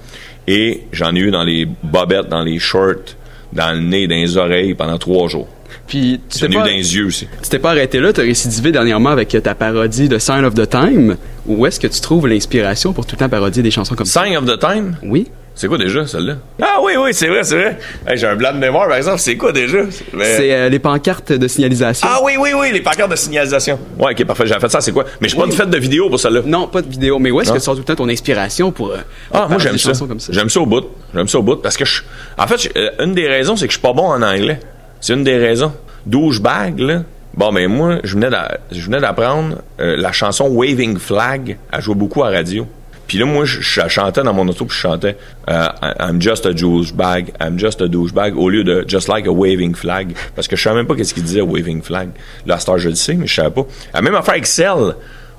Et 0.46 0.82
j'en 0.92 1.14
ai 1.14 1.18
eu 1.18 1.30
dans 1.30 1.42
les 1.42 1.66
bobettes, 1.82 2.28
dans 2.28 2.42
les 2.42 2.58
shorts, 2.60 3.16
dans 3.52 3.72
le 3.72 3.80
nez, 3.80 4.06
dans 4.06 4.14
les 4.14 4.36
oreilles 4.36 4.74
pendant 4.74 4.98
trois 4.98 5.26
jours. 5.28 5.48
Puis 5.86 6.20
tu 6.28 6.40
t'es 6.40 6.48
pas, 6.48 6.60
dans 6.60 6.64
les 6.64 6.96
yeux 6.96 7.06
aussi. 7.06 7.28
tu 7.42 7.48
t'es 7.48 7.58
pas 7.58 7.70
arrêté 7.70 8.00
là, 8.00 8.12
t'as 8.12 8.22
récidivé 8.22 8.72
dernièrement 8.72 9.10
avec 9.10 9.28
ta 9.42 9.54
parodie 9.54 10.08
de 10.08 10.18
Sign 10.18 10.44
of 10.44 10.54
the 10.54 10.68
Time. 10.68 11.16
Où 11.46 11.64
est-ce 11.66 11.78
que 11.78 11.86
tu 11.86 12.00
trouves 12.00 12.26
l'inspiration 12.26 12.92
pour 12.92 13.06
tout 13.06 13.14
le 13.14 13.20
temps 13.20 13.28
parodier 13.28 13.62
des 13.62 13.70
chansons 13.70 13.94
comme 13.94 14.06
ça? 14.06 14.24
Sign 14.24 14.36
of 14.36 14.44
the 14.46 14.58
Time? 14.58 14.96
Oui. 15.04 15.28
C'est 15.58 15.68
quoi 15.68 15.78
déjà, 15.78 16.06
celle-là? 16.06 16.34
Ah 16.60 16.80
oui, 16.82 16.92
oui, 17.02 17.14
c'est 17.14 17.28
vrai, 17.28 17.42
c'est 17.42 17.54
vrai. 17.56 17.78
Hey, 18.06 18.18
j'ai 18.18 18.26
un 18.26 18.36
blanc 18.36 18.52
de 18.52 18.58
mémoire, 18.58 18.88
par 18.88 18.96
exemple. 18.98 19.20
C'est 19.20 19.38
quoi 19.38 19.52
déjà? 19.52 19.78
Mais- 20.12 20.36
C'est 20.36 20.52
euh, 20.52 20.68
les 20.68 20.78
pancartes 20.78 21.32
de 21.32 21.48
signalisation. 21.48 22.06
Ah 22.10 22.18
oui, 22.22 22.32
oui, 22.38 22.50
oui, 22.54 22.72
les 22.74 22.82
pancartes 22.82 23.10
de 23.10 23.16
signalisation. 23.16 23.78
Ouais, 23.98 24.12
ok, 24.12 24.26
parfait, 24.26 24.46
j'ai 24.46 24.58
fait 24.60 24.68
ça, 24.68 24.82
c'est 24.82 24.92
quoi? 24.92 25.06
Mais 25.18 25.28
j'ai 25.30 25.36
pas 25.36 25.44
Oui. 25.44 25.48
une 25.50 25.56
fête 25.56 25.70
de 25.70 25.78
vidéo 25.78 26.10
pour 26.10 26.20
celle-là. 26.20 26.42
Non, 26.44 26.66
pas 26.68 26.82
de 26.82 26.90
vidéo, 26.90 27.18
mais 27.18 27.30
où 27.30 27.40
est-ce 27.40 27.48
Non. 27.48 27.54
que 27.54 27.60
tu 27.60 27.64
sors 27.64 27.74
tout 27.74 27.80
le 27.80 27.84
temps 27.86 27.94
ton 27.94 28.08
inspiration 28.10 28.70
pour, 28.70 28.88
euh, 28.90 28.96
pour 28.96 29.04
Ah, 29.30 29.38
moi 29.38 29.48
parodier 29.48 29.64
j'aime 29.68 29.72
des 29.72 29.78
ça. 29.78 29.88
chansons 29.90 30.06
comme 30.06 30.20
ça? 30.20 30.30
J'aime 30.34 30.50
ça 30.50 30.60
au 30.60 30.66
bout. 30.66 30.84
J'aime 31.14 31.28
ça 31.28 31.38
au 31.38 31.42
bout 31.42 31.56
parce 31.56 31.78
que 31.78 31.86
je. 31.86 32.02
En 32.36 32.46
fait, 32.46 32.62
je- 32.62 32.68
euh, 32.78 32.90
une 33.02 33.14
des 33.14 33.26
raisons, 33.26 33.56
c'est 33.56 33.66
que 33.66 33.72
je 33.72 33.78
suis 33.78 33.82
pas 33.82 33.94
bon 33.94 34.08
en 34.08 34.20
anglais. 34.20 34.60
C'est 35.00 35.14
une 35.14 35.24
des 35.24 35.38
raisons. 35.38 35.72
Douchebag, 36.04 36.78
là. 36.78 37.02
Bon, 37.34 37.52
ben 37.52 37.68
moi, 37.68 37.98
je 38.02 38.14
venais 38.14 39.00
d'apprendre 39.00 39.58
euh, 39.78 39.96
la 39.96 40.10
chanson 40.12 40.48
Waving 40.48 40.98
Flag. 40.98 41.58
Elle 41.70 41.80
jouait 41.82 41.94
beaucoup 41.94 42.24
à 42.24 42.30
radio. 42.30 42.66
Puis 43.06 43.18
là, 43.18 43.24
moi, 43.24 43.44
je, 43.44 43.60
je 43.60 43.88
chantais 43.88 44.22
dans 44.22 44.32
mon 44.34 44.48
auto, 44.48 44.64
puis 44.64 44.74
je 44.74 44.80
chantais 44.80 45.16
euh, 45.48 45.68
I'm 46.00 46.20
just 46.20 46.44
a 46.46 46.52
douchebag, 46.52 47.32
I'm 47.40 47.58
just 47.58 47.80
a 47.80 47.88
douchebag, 47.88 48.36
au 48.36 48.48
lieu 48.48 48.64
de 48.64 48.84
just 48.88 49.08
like 49.08 49.26
a 49.26 49.32
waving 49.32 49.74
flag. 49.74 50.14
Parce 50.34 50.48
que 50.48 50.56
je 50.56 50.62
savais 50.62 50.76
même 50.76 50.86
pas 50.86 50.96
qu'est-ce 50.96 51.14
qu'il 51.14 51.22
disait 51.22 51.40
waving 51.40 51.82
flag. 51.82 52.08
Là, 52.46 52.54
à 52.54 52.58
cette 52.58 52.68
heure, 52.68 52.78
je 52.78 52.88
le 52.88 52.94
sais, 52.94 53.14
mais 53.14 53.26
je 53.26 53.34
savais 53.34 53.50
pas. 53.50 53.66
La 53.94 54.02
même 54.02 54.14
affaire 54.14 54.34
avec 54.34 54.46
Cell. 54.46 54.96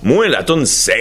Moi, 0.07 0.29
la 0.29 0.41
tune 0.43 0.65
Cell. 0.65 0.95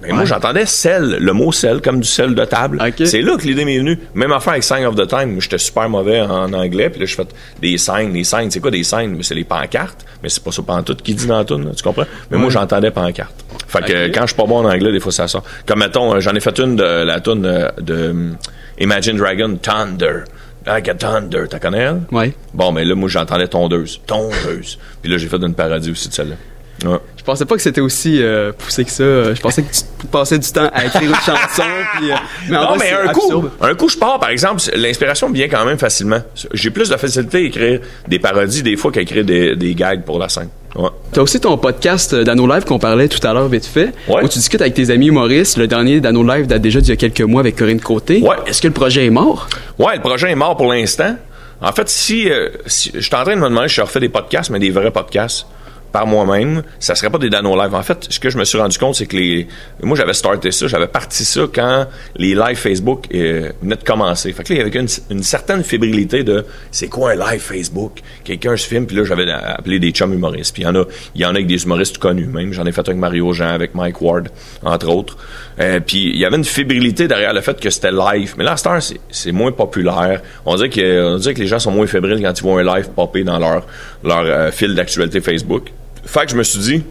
Ben, 0.00 0.14
moi, 0.14 0.24
j'entendais 0.24 0.64
sel, 0.64 1.18
le 1.20 1.32
mot 1.34 1.52
sel, 1.52 1.82
comme 1.82 2.00
du 2.00 2.08
sel 2.08 2.34
de 2.34 2.44
table. 2.46 2.80
C'est 3.04 3.20
là 3.20 3.36
que 3.36 3.42
l'idée 3.42 3.66
m'est 3.66 3.78
venue. 3.78 3.98
Même 4.14 4.32
affaire 4.32 4.54
avec 4.54 4.64
Sign 4.64 4.86
of 4.86 4.94
the 4.94 5.06
Time. 5.06 5.38
J'étais 5.40 5.58
super 5.58 5.90
mauvais 5.90 6.22
en 6.22 6.50
anglais. 6.54 6.88
Puis 6.88 7.00
là, 7.00 7.06
je 7.06 7.14
fais 7.14 7.26
des 7.60 7.76
signes. 7.76 8.14
Les 8.14 8.24
signes, 8.24 8.50
c'est 8.50 8.60
quoi 8.60 8.70
des 8.70 8.82
signes? 8.82 9.14
Mais 9.14 9.22
c'est 9.22 9.34
les 9.34 9.44
pancartes. 9.44 10.06
Mais 10.22 10.30
c'est 10.30 10.42
pas 10.42 10.52
ça 10.52 10.62
pantoute 10.62 11.02
qui 11.02 11.14
dit 11.14 11.26
dans 11.26 11.36
la 11.36 11.44
toune, 11.44 11.66
là, 11.66 11.72
tu 11.76 11.82
comprends? 11.82 12.06
Mais 12.30 12.38
moi, 12.38 12.48
j'entendais 12.48 12.90
pancartes. 12.90 13.44
Fait 13.68 13.84
que 13.84 13.92
euh, 13.92 14.08
quand 14.12 14.22
je 14.22 14.28
suis 14.28 14.36
pas 14.36 14.46
bon 14.46 14.58
en 14.58 14.70
anglais, 14.70 14.90
des 14.90 15.00
fois, 15.00 15.12
ça 15.12 15.28
sort. 15.28 15.44
Comme, 15.66 15.80
mettons, 15.80 16.14
euh, 16.14 16.20
j'en 16.20 16.34
ai 16.34 16.40
fait 16.40 16.58
une 16.58 16.76
de 16.76 16.82
la 16.82 17.20
toune 17.20 17.44
euh, 17.44 17.68
de 17.78 18.10
hum, 18.10 18.36
Imagine 18.78 19.16
Dragon, 19.18 19.56
Thunder. 19.60 20.24
Like 20.66 20.88
a 20.88 20.94
Thunder. 20.94 21.44
T'as 21.48 21.58
connais 21.58 21.78
elle? 21.78 22.02
Ouais. 22.10 22.34
Bon, 22.54 22.72
mais 22.72 22.84
là, 22.84 22.94
moi, 22.94 23.08
j'entendais 23.08 23.48
tondeuse. 23.48 24.00
Tondeuse. 24.06 24.78
Puis 25.02 25.10
là, 25.10 25.18
j'ai 25.18 25.28
fait 25.28 25.36
une 25.36 25.54
parodie 25.54 25.90
aussi 25.90 26.08
de 26.08 26.14
celle-là. 26.14 26.36
Ouais. 26.84 26.96
Je 27.16 27.22
pensais 27.22 27.44
pas 27.44 27.56
que 27.56 27.62
c'était 27.62 27.80
aussi 27.82 28.22
euh, 28.22 28.52
poussé 28.56 28.84
que 28.84 28.90
ça. 28.90 29.34
Je 29.34 29.40
pensais 29.40 29.62
que 29.62 29.70
tu 29.70 30.06
passais 30.10 30.38
du 30.38 30.50
temps 30.50 30.70
à 30.72 30.86
écrire 30.86 31.02
une 31.10 31.14
chanson. 31.16 31.62
Puis, 31.98 32.10
euh, 32.10 32.14
mais 32.48 32.56
en 32.56 32.60
Non, 32.62 32.68
vrai, 32.68 32.76
mais 32.78 32.84
c'est 32.86 33.08
un 33.08 33.12
coup, 33.12 33.20
absurde. 33.24 33.50
un 33.60 33.74
coup, 33.74 33.88
je 33.88 33.98
pars, 33.98 34.18
par 34.18 34.30
exemple, 34.30 34.62
l'inspiration 34.74 35.30
vient 35.30 35.48
quand 35.48 35.64
même 35.66 35.78
facilement. 35.78 36.20
J'ai 36.54 36.70
plus 36.70 36.88
de 36.88 36.96
facilité 36.96 37.36
à 37.36 37.40
écrire 37.40 37.80
des 38.08 38.18
parodies 38.18 38.62
des 38.62 38.76
fois 38.76 38.90
qu'à 38.90 39.02
écrire 39.02 39.24
des, 39.24 39.54
des 39.56 39.74
gags 39.74 40.02
pour 40.04 40.18
la 40.18 40.28
scène. 40.30 40.48
Ouais. 40.76 40.88
T'as 41.12 41.20
aussi 41.20 41.38
ton 41.40 41.58
podcast 41.58 42.14
euh, 42.14 42.24
Dano 42.24 42.46
Live 42.46 42.64
qu'on 42.64 42.78
parlait 42.78 43.08
tout 43.08 43.24
à 43.26 43.34
l'heure 43.34 43.48
vite 43.48 43.66
fait, 43.66 43.92
Ouais. 44.08 44.24
où 44.24 44.28
tu 44.28 44.38
discutes 44.38 44.60
avec 44.62 44.72
tes 44.74 44.88
amis 44.90 45.08
humoristes. 45.08 45.58
Le 45.58 45.66
dernier 45.66 46.00
Dano 46.00 46.22
Live 46.22 46.46
date 46.46 46.62
déjà 46.62 46.80
d'il 46.80 46.90
y 46.90 46.92
a 46.92 46.96
quelques 46.96 47.20
mois 47.20 47.40
avec 47.40 47.56
Corinne 47.56 47.80
Côté. 47.80 48.20
Ouais. 48.22 48.36
Est-ce 48.46 48.62
que 48.62 48.68
le 48.68 48.72
projet 48.72 49.04
est 49.04 49.10
mort? 49.10 49.48
Ouais, 49.78 49.96
le 49.96 50.00
projet 50.00 50.30
est 50.30 50.34
mort 50.36 50.56
pour 50.56 50.72
l'instant. 50.72 51.16
En 51.60 51.72
fait, 51.72 51.88
si, 51.90 52.30
euh, 52.30 52.48
si 52.66 52.90
je 52.94 53.00
suis 53.00 53.14
en 53.14 53.22
train 53.22 53.34
de 53.34 53.40
me 53.40 53.48
demander 53.48 53.68
si 53.68 53.74
je 53.74 53.82
refais 53.82 54.00
des 54.00 54.08
podcasts, 54.08 54.48
mais 54.48 54.58
des 54.60 54.70
vrais 54.70 54.90
podcasts 54.90 55.44
par 55.92 56.06
moi-même, 56.06 56.62
ça 56.78 56.94
serait 56.94 57.10
pas 57.10 57.18
des 57.18 57.30
Dano 57.30 57.60
Live. 57.60 57.74
En 57.74 57.82
fait, 57.82 58.06
ce 58.08 58.20
que 58.20 58.30
je 58.30 58.38
me 58.38 58.44
suis 58.44 58.58
rendu 58.58 58.78
compte, 58.78 58.94
c'est 58.94 59.06
que 59.06 59.16
les, 59.16 59.48
moi 59.82 59.96
j'avais 59.96 60.12
starté 60.12 60.50
ça, 60.52 60.66
j'avais 60.66 60.86
parti 60.86 61.24
ça 61.24 61.42
quand 61.52 61.86
les 62.16 62.34
lives 62.34 62.56
Facebook 62.56 63.06
euh, 63.14 63.50
venaient 63.62 63.76
de 63.76 63.84
commencer. 63.84 64.32
Fait 64.32 64.44
que 64.44 64.52
là, 64.52 64.60
il 64.60 64.66
y 64.66 64.78
avait 64.78 64.86
une, 65.10 65.22
certaine 65.22 65.62
fébrilité 65.64 66.22
de 66.24 66.44
c'est 66.70 66.88
quoi 66.88 67.12
un 67.12 67.32
live 67.32 67.40
Facebook? 67.40 68.00
Quelqu'un 68.24 68.56
se 68.56 68.66
filme, 68.66 68.86
puis 68.86 68.96
là 68.96 69.04
j'avais 69.04 69.30
appelé 69.30 69.78
des 69.78 69.90
chums 69.90 70.12
humoristes. 70.12 70.54
Puis 70.54 70.62
il 70.62 70.66
y 70.66 70.68
en 70.68 70.74
a, 70.74 70.84
il 71.14 71.20
y 71.20 71.24
en 71.24 71.28
a 71.28 71.32
avec 71.32 71.46
des 71.46 71.62
humoristes 71.64 71.98
connus 71.98 72.26
même. 72.26 72.52
J'en 72.52 72.66
ai 72.66 72.72
fait 72.72 72.80
avec 72.88 72.96
Mario 72.96 73.32
Jean, 73.32 73.48
avec 73.48 73.74
Mike 73.74 74.00
Ward, 74.00 74.28
entre 74.62 74.88
autres. 74.88 75.16
Euh, 75.58 75.80
puis 75.80 76.10
il 76.10 76.18
y 76.18 76.24
avait 76.24 76.36
une 76.36 76.44
fébrilité 76.44 77.08
derrière 77.08 77.32
le 77.32 77.40
fait 77.40 77.58
que 77.60 77.70
c'était 77.70 77.92
live. 77.92 78.34
Mais 78.38 78.44
là, 78.44 78.56
c'est- 78.56 79.00
c'est 79.10 79.32
moins 79.32 79.52
populaire. 79.52 80.22
On 80.46 80.54
dirait, 80.56 80.68
que, 80.70 81.14
on 81.14 81.18
dirait 81.18 81.34
que 81.34 81.40
les 81.40 81.46
gens 81.46 81.58
sont 81.58 81.70
moins 81.70 81.86
fébriles 81.86 82.20
quand 82.22 82.32
ils 82.38 82.42
voient 82.42 82.60
un 82.60 82.76
live 82.76 82.88
popper 82.90 83.24
dans 83.24 83.38
leur, 83.38 83.66
leur 84.04 84.20
euh, 84.24 84.50
fil 84.50 84.74
d'actualité 84.74 85.20
Facebook. 85.20 85.70
Fait 86.04 86.24
que 86.24 86.30
je 86.32 86.36
me 86.36 86.42
suis 86.42 86.58
dit, 86.60 86.84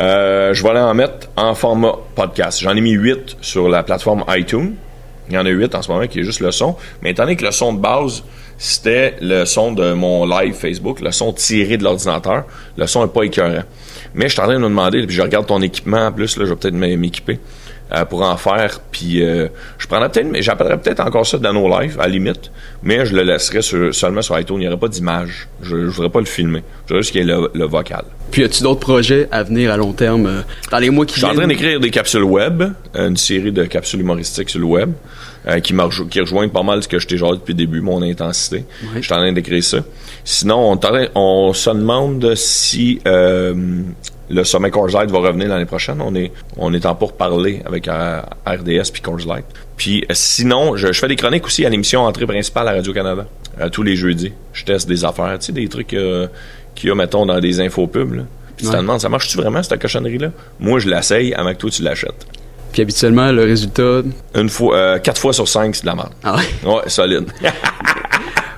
euh, 0.00 0.52
je 0.54 0.62
vais 0.62 0.70
aller 0.70 0.80
en 0.80 0.94
mettre 0.94 1.28
en 1.36 1.54
format 1.54 1.94
podcast. 2.14 2.60
J'en 2.60 2.76
ai 2.76 2.80
mis 2.80 2.92
8 2.92 3.36
sur 3.40 3.68
la 3.68 3.82
plateforme 3.82 4.24
iTunes. 4.28 4.74
Il 5.28 5.34
y 5.34 5.38
en 5.38 5.46
a 5.46 5.48
8 5.48 5.74
en 5.74 5.82
ce 5.82 5.90
moment 5.90 6.06
qui 6.06 6.20
est 6.20 6.24
juste 6.24 6.40
le 6.40 6.52
son. 6.52 6.76
Mais 7.02 7.10
étant 7.10 7.24
donné 7.24 7.36
que 7.36 7.44
le 7.44 7.50
son 7.50 7.72
de 7.72 7.80
base, 7.80 8.22
c'était 8.58 9.16
le 9.20 9.44
son 9.44 9.72
de 9.72 9.92
mon 9.92 10.24
live 10.26 10.54
Facebook, 10.54 11.00
le 11.00 11.10
son 11.10 11.32
tiré 11.32 11.76
de 11.76 11.84
l'ordinateur, 11.84 12.44
le 12.76 12.86
son 12.86 13.02
n'est 13.02 13.10
pas 13.12 13.22
écœurant. 13.24 13.64
Mais 14.14 14.28
je 14.28 14.32
suis 14.34 14.40
en 14.40 14.44
train 14.44 14.54
de 14.54 14.58
me 14.60 14.68
demander, 14.68 15.04
puis 15.06 15.14
je 15.16 15.22
regarde 15.22 15.46
ton 15.46 15.60
équipement 15.62 16.06
en 16.06 16.12
plus, 16.12 16.36
là, 16.36 16.44
je 16.44 16.50
vais 16.50 16.56
peut-être 16.56 16.74
m'é- 16.74 16.96
m'équiper 16.96 17.38
euh, 17.92 18.04
pour 18.04 18.22
en 18.22 18.36
faire. 18.36 18.80
Puis 18.90 19.22
euh, 19.22 19.48
je 19.78 19.86
prendrais 19.86 20.08
peut-être, 20.10 20.28
mais 20.30 20.42
j'appellerais 20.42 20.78
peut-être 20.78 21.00
encore 21.00 21.26
ça 21.26 21.38
dans 21.38 21.52
nos 21.52 21.68
lives, 21.80 21.98
à 22.00 22.04
la 22.04 22.08
limite. 22.08 22.50
Mais 22.82 23.06
je 23.06 23.14
le 23.14 23.22
laisserais 23.22 23.62
sur- 23.62 23.94
seulement 23.94 24.22
sur 24.22 24.38
iTunes. 24.38 24.56
Il 24.56 24.60
n'y 24.60 24.68
aurait 24.68 24.76
pas 24.78 24.88
d'image. 24.88 25.48
Je 25.62 25.76
ne 25.76 25.86
voudrais 25.86 26.10
pas 26.10 26.20
le 26.20 26.26
filmer. 26.26 26.62
Je 26.84 26.88
voudrais 26.94 27.02
juste 27.02 27.12
qu'il 27.12 27.20
y 27.26 27.30
ait 27.30 27.34
le, 27.34 27.50
le 27.54 27.64
vocal. 27.66 28.04
Puis 28.30 28.42
as-tu 28.44 28.62
d'autres 28.64 28.80
projets 28.80 29.28
à 29.30 29.42
venir 29.44 29.70
à 29.72 29.76
long 29.76 29.92
terme? 29.92 30.26
Euh, 30.26 30.40
dans 30.70 30.78
les 30.78 30.90
mois 30.90 31.06
qui 31.06 31.14
Je 31.14 31.18
suis 31.18 31.24
en 31.26 31.28
viennent? 31.30 31.40
train 31.40 31.48
d'écrire 31.48 31.80
des 31.80 31.90
capsules 31.90 32.24
web, 32.24 32.62
euh, 32.96 33.08
une 33.08 33.16
série 33.16 33.52
de 33.52 33.64
capsules 33.64 34.00
humoristiques 34.00 34.50
sur 34.50 34.58
le 34.60 34.66
web, 34.66 34.90
euh, 35.46 35.60
qui, 35.60 35.72
qui 36.10 36.20
rejoignent 36.20 36.50
pas 36.50 36.64
mal 36.64 36.82
ce 36.82 36.88
que 36.88 36.98
je 36.98 37.06
t'ai 37.06 37.16
genre 37.16 37.34
depuis 37.34 37.52
le 37.52 37.58
début, 37.58 37.80
mon 37.80 38.02
intensité. 38.02 38.64
Ouais. 38.82 38.88
Je 39.00 39.02
suis 39.02 39.12
en 39.14 39.18
train 39.18 39.32
d'écrire 39.32 39.62
ça. 39.62 39.78
Sinon, 40.24 40.72
on, 40.72 40.80
on 41.14 41.52
se 41.52 41.70
demande 41.70 42.34
si 42.34 43.00
euh, 43.06 43.54
le 44.28 44.44
sommet 44.44 44.70
Coors 44.70 44.88
Light 44.88 45.10
va 45.10 45.18
revenir 45.18 45.48
l'année 45.48 45.66
prochaine. 45.66 46.00
On 46.00 46.14
est, 46.14 46.32
on 46.56 46.72
est 46.74 46.84
en 46.86 46.94
pourparler 46.94 47.62
avec 47.64 47.86
euh, 47.88 48.20
RDS 48.46 48.90
puis 48.92 49.02
Coors 49.02 49.26
Light. 49.26 49.44
Puis 49.76 50.02
euh, 50.02 50.06
sinon, 50.14 50.76
je, 50.76 50.88
je 50.92 50.98
fais 50.98 51.08
des 51.08 51.16
chroniques 51.16 51.46
aussi 51.46 51.64
à 51.64 51.68
l'émission 51.68 52.02
Entrée 52.02 52.26
principale 52.26 52.68
à 52.68 52.72
Radio-Canada, 52.72 53.26
euh, 53.60 53.68
tous 53.68 53.82
les 53.82 53.96
jeudis. 53.96 54.32
Je 54.52 54.64
teste 54.64 54.88
des 54.88 55.04
affaires, 55.04 55.38
tu 55.38 55.46
sais, 55.46 55.52
des 55.52 55.68
trucs 55.68 55.94
euh, 55.94 56.26
qu'il 56.74 56.88
y 56.88 56.92
a, 56.92 56.94
mettons, 56.94 57.24
dans 57.26 57.38
des 57.40 57.60
infopubs. 57.60 58.14
Là. 58.14 58.22
Puis 58.56 58.64
tu 58.66 58.70
te 58.72 58.76
Ouais. 58.76 58.82
demandes, 58.82 59.00
ça 59.00 59.08
marche-tu 59.08 59.36
vraiment, 59.36 59.62
cette 59.62 59.80
cochonnerie-là? 59.80 60.30
Moi, 60.60 60.78
je 60.80 60.88
l'essaye 60.88 61.34
avant 61.34 61.52
que 61.52 61.58
toi, 61.58 61.70
tu 61.70 61.82
l'achètes. 61.82 62.26
Puis 62.72 62.82
habituellement, 62.82 63.30
le 63.32 63.44
résultat... 63.44 64.00
Une 64.34 64.48
fois, 64.48 64.76
euh, 64.76 64.98
quatre 64.98 65.20
fois 65.20 65.32
sur 65.32 65.46
cinq, 65.46 65.74
c'est 65.76 65.82
de 65.82 65.86
la 65.88 65.94
merde. 65.94 66.12
Ah 66.24 66.36
ouais? 66.36 66.70
Ouais, 66.74 66.82
solide. 66.88 67.26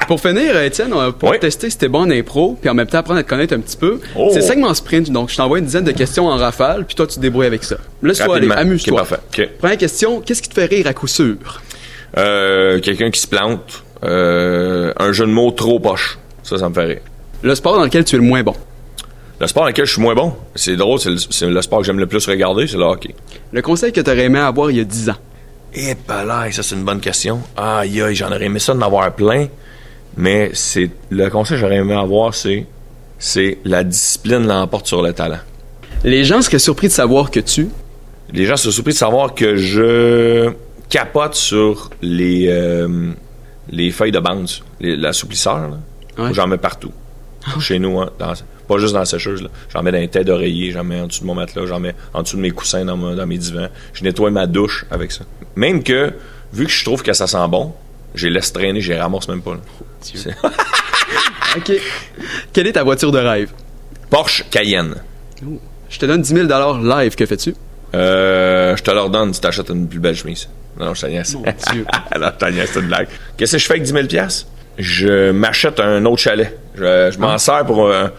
Pour 0.09 0.21
finir, 0.21 0.57
euh, 0.57 0.65
Étienne, 0.65 0.93
on- 0.95 1.13
pour 1.13 1.29
Oui. 1.31 1.39
tester 1.39 1.69
si 1.71 1.77
t'es 1.79 1.87
bon 1.89 2.01
en 2.01 2.11
impro, 2.11 2.57
puis 2.61 2.69
en 2.71 2.75
même 2.75 2.87
temps 2.87 2.99
apprendre 2.99 3.21
à 3.21 3.23
te 3.23 3.29
connaître 3.29 3.55
un 3.55 3.61
petit 3.61 3.77
peu, 3.77 4.01
Oh. 4.17 4.31
c'est 4.33 4.41
segment 4.41 4.73
sprint. 4.75 5.11
Donc, 5.13 5.29
je 5.31 5.37
t'envoie 5.37 5.59
une 5.59 5.67
dizaine 5.67 5.85
de 5.85 5.93
questions 5.93 6.27
en 6.27 6.37
rafale, 6.37 6.87
puis 6.87 6.97
toi, 6.97 7.07
tu 7.07 7.17
te 7.17 7.21
débrouilles 7.21 7.47
avec 7.47 7.63
ça. 7.63 7.77
Laisse-toi 8.03 8.37
aller, 8.37 8.51
amuse-toi. 8.51 9.03
Ok, 9.03 9.09
parfait. 9.09 9.23
Ok. 9.45 9.49
Première 9.59 9.77
question, 9.77 10.21
qu'est-ce 10.21 10.41
qui 10.43 10.49
te 10.49 10.55
fait 10.55 10.65
rire 10.65 10.87
à 10.87 10.95
coup 10.95 11.07
sûr? 11.07 11.37
Euh, 12.17 12.81
quelqu'un 12.81 13.11
qui 13.11 13.21
se 13.21 13.27
plante. 13.27 13.85
Euh, 14.03 14.93
un 14.99 15.13
jeu 15.13 15.27
de 15.27 15.31
mots 15.31 15.51
trop 15.51 15.79
poche. 15.79 16.19
Ça, 16.43 16.57
ça 16.57 16.69
me 16.71 16.75
fait 16.75 16.85
rire. 16.85 17.01
Le 17.43 17.55
sport 17.55 17.77
dans 17.77 17.85
lequel 17.85 18.05
tu 18.05 18.17
es 18.17 18.19
le 18.19 18.25
moins 18.25 18.43
bon. 18.43 18.55
Le 19.41 19.47
sport 19.47 19.65
dans 19.65 19.69
lequel 19.69 19.85
je 19.87 19.93
suis 19.93 20.01
moins 20.03 20.15
bon, 20.15 20.33
c'est 20.55 20.75
drôle, 20.77 20.99
c'est 20.99 21.47
le, 21.47 21.63
sport 21.63 21.81
que 21.81 21.85
j'aime 21.85 21.99
le 22.01 22.07
plus 22.07 22.27
regarder, 22.27 22.67
c'est 22.67 22.77
le 22.79 22.83
hockey. 22.85 23.15
Le 23.53 23.61
conseil 23.63 23.93
que 23.93 24.01
t'aurais 24.01 24.25
aimé 24.25 24.39
avoir 24.39 24.71
il 24.71 24.79
y 24.79 24.81
a 24.81 24.85
10 24.85 25.11
ans? 25.11 25.17
Eh 25.75 25.95
ben 26.09 26.25
là, 26.25 26.51
ça 26.51 26.63
c'est 26.63 26.75
une 26.75 26.83
bonne 26.83 26.99
question. 27.01 27.41
Aïe 27.57 28.01
aïe, 28.03 28.15
j'en 28.17 28.29
aurais 28.33 28.47
aimé 28.47 28.59
ça 28.59 28.73
d'en 28.75 28.81
avoir 28.87 29.13
plein. 29.15 29.47
Mais 30.17 30.51
c'est 30.55 30.91
le 31.11 31.29
conseil 31.31 31.57
que 31.57 31.61
j'aurais 31.61 31.77
aimé 31.77 31.95
avoir, 31.95 32.35
c'est 32.35 32.67
c'est 33.19 33.59
la 33.65 33.83
discipline 33.85 34.47
l'emporte 34.47 34.87
sur 34.87 35.03
le 35.03 35.13
talent. 35.13 35.39
Les 36.05 36.25
gens 36.25 36.41
seraient 36.43 36.59
surpris 36.61 36.87
de 36.89 36.93
savoir 36.93 37.31
que 37.31 37.41
tu... 37.41 37.69
les 38.33 38.45
gens 38.47 38.57
sont 38.57 38.71
surpris 38.71 38.93
de 38.93 38.99
savoir 38.99 39.35
que 39.35 39.57
je 39.57 40.53
capote 40.89 41.35
sur 41.35 41.91
les, 42.03 42.47
euh, 42.49 43.11
les 43.71 43.91
feuilles 43.91 44.13
de 44.13 44.21
bande, 44.21 44.49
l'assouplisseur. 44.81 45.71
Ouais. 46.17 46.33
J'en 46.33 46.47
mets 46.47 46.59
partout. 46.59 46.93
Chez 47.61 47.79
nous, 47.79 47.99
hein, 48.01 48.11
dans- 48.19 48.33
pas 48.69 48.79
juste 48.79 48.93
dans 48.93 48.99
la 49.01 49.05
sécheuse. 49.07 49.49
J'en 49.73 49.83
mets 49.83 49.91
dans 49.93 49.99
les 49.99 50.09
têtes 50.09 50.27
d'oreiller, 50.27 50.71
j'en 50.73 50.85
mets 50.85 51.01
en 51.01 51.07
dessous 51.07 51.23
de 51.23 51.27
mon 51.27 51.35
matelas, 51.35 51.65
j'en 51.67 51.81
mets 51.81 51.95
en 52.13 52.23
dessous 52.23 52.37
de 52.37 52.43
mes 52.43 52.51
coussins 52.51 52.85
dans, 52.85 52.97
dans 52.97 53.27
mes 53.27 53.39
divans. 53.39 53.69
Je 53.95 54.05
nettoie 54.05 54.31
ma 54.31 54.47
douche 54.47 54.85
avec 54.91 55.11
ça. 55.11 55.25
Même 55.57 55.83
que, 55.83 56.13
vu 56.53 56.67
que 56.67 56.71
je 56.71 56.85
trouve 56.85 57.03
que 57.03 57.13
ça 57.15 57.27
sent 57.27 57.49
bon, 57.49 57.73
je 58.15 58.27
les 58.29 58.35
laisse 58.35 58.53
traîner, 58.53 58.81
je 58.81 58.93
les 58.93 58.99
ramasse 59.01 59.29
même 59.29 59.43
pas. 59.43 59.53
là. 59.55 59.61
OK. 61.57 61.73
Quelle 62.53 62.67
est 62.67 62.73
ta 62.73 62.83
voiture 62.85 63.13
de 63.13 63.19
rêve? 63.19 63.51
Porsche 64.11 64.45
Cayenne. 64.51 64.97
Je 65.89 65.99
te 65.99 66.07
donne 66.07 66.23
10 66.23 66.35
000 66.47 66.49
live, 66.83 67.15
que 67.15 67.27
fais-tu? 67.27 67.55
Euh, 67.95 68.77
je 68.77 68.83
te 68.83 68.91
leur 68.91 69.09
donne 69.11 69.33
si 69.33 69.41
t'achètes 69.41 69.71
une 69.71 69.89
plus 69.89 69.99
belle 70.01 70.15
chemise. 70.17 70.49
Non, 70.79 70.95
je 70.95 71.03
te 71.03 71.07
niaise. 71.07 71.35
Mon 71.35 71.43
Dieu. 71.43 71.87
non, 72.21 72.31
je 72.41 72.67
c'est 72.67 72.81
une 72.81 72.87
blague. 72.87 73.09
Qu'est-ce 73.37 73.53
que 73.53 73.59
je 73.59 73.67
fais 73.67 73.73
avec 73.75 73.83
10 73.85 73.93
000 73.93 74.07
piastres? 74.07 74.47
Je 74.79 75.31
m'achète 75.31 75.81
un 75.81 76.05
autre 76.05 76.23
chalet. 76.23 76.57
Je, 76.77 77.11
je 77.11 77.19
m'en 77.19 77.33
Ah. 77.33 77.39
sers 77.39 77.65
pour 77.65 77.91
un, 77.93 78.13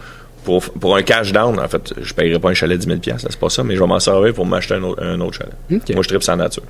pour, 0.44 0.62
pour 0.62 0.96
un 0.96 1.02
cash 1.02 1.32
down. 1.32 1.58
En 1.58 1.68
fait, 1.68 1.94
je 2.00 2.12
paierai 2.14 2.38
pas 2.38 2.50
un 2.50 2.54
chalet 2.54 2.78
de 2.78 2.82
10 2.82 2.88
000 2.88 3.00
piastres, 3.00 3.28
c'est 3.30 3.38
pas 3.38 3.48
ça, 3.48 3.62
mais 3.62 3.74
je 3.74 3.80
vais 3.80 3.86
m'en 3.86 4.00
servir 4.00 4.34
pour 4.34 4.46
m'acheter 4.46 4.74
un 4.74 4.82
autre, 4.82 5.02
un 5.02 5.20
autre 5.20 5.38
chalet. 5.38 5.54
Moi, 5.94 6.02
je 6.02 6.08
tripe 6.08 6.22
sans 6.22 6.36
nature. 6.36 6.62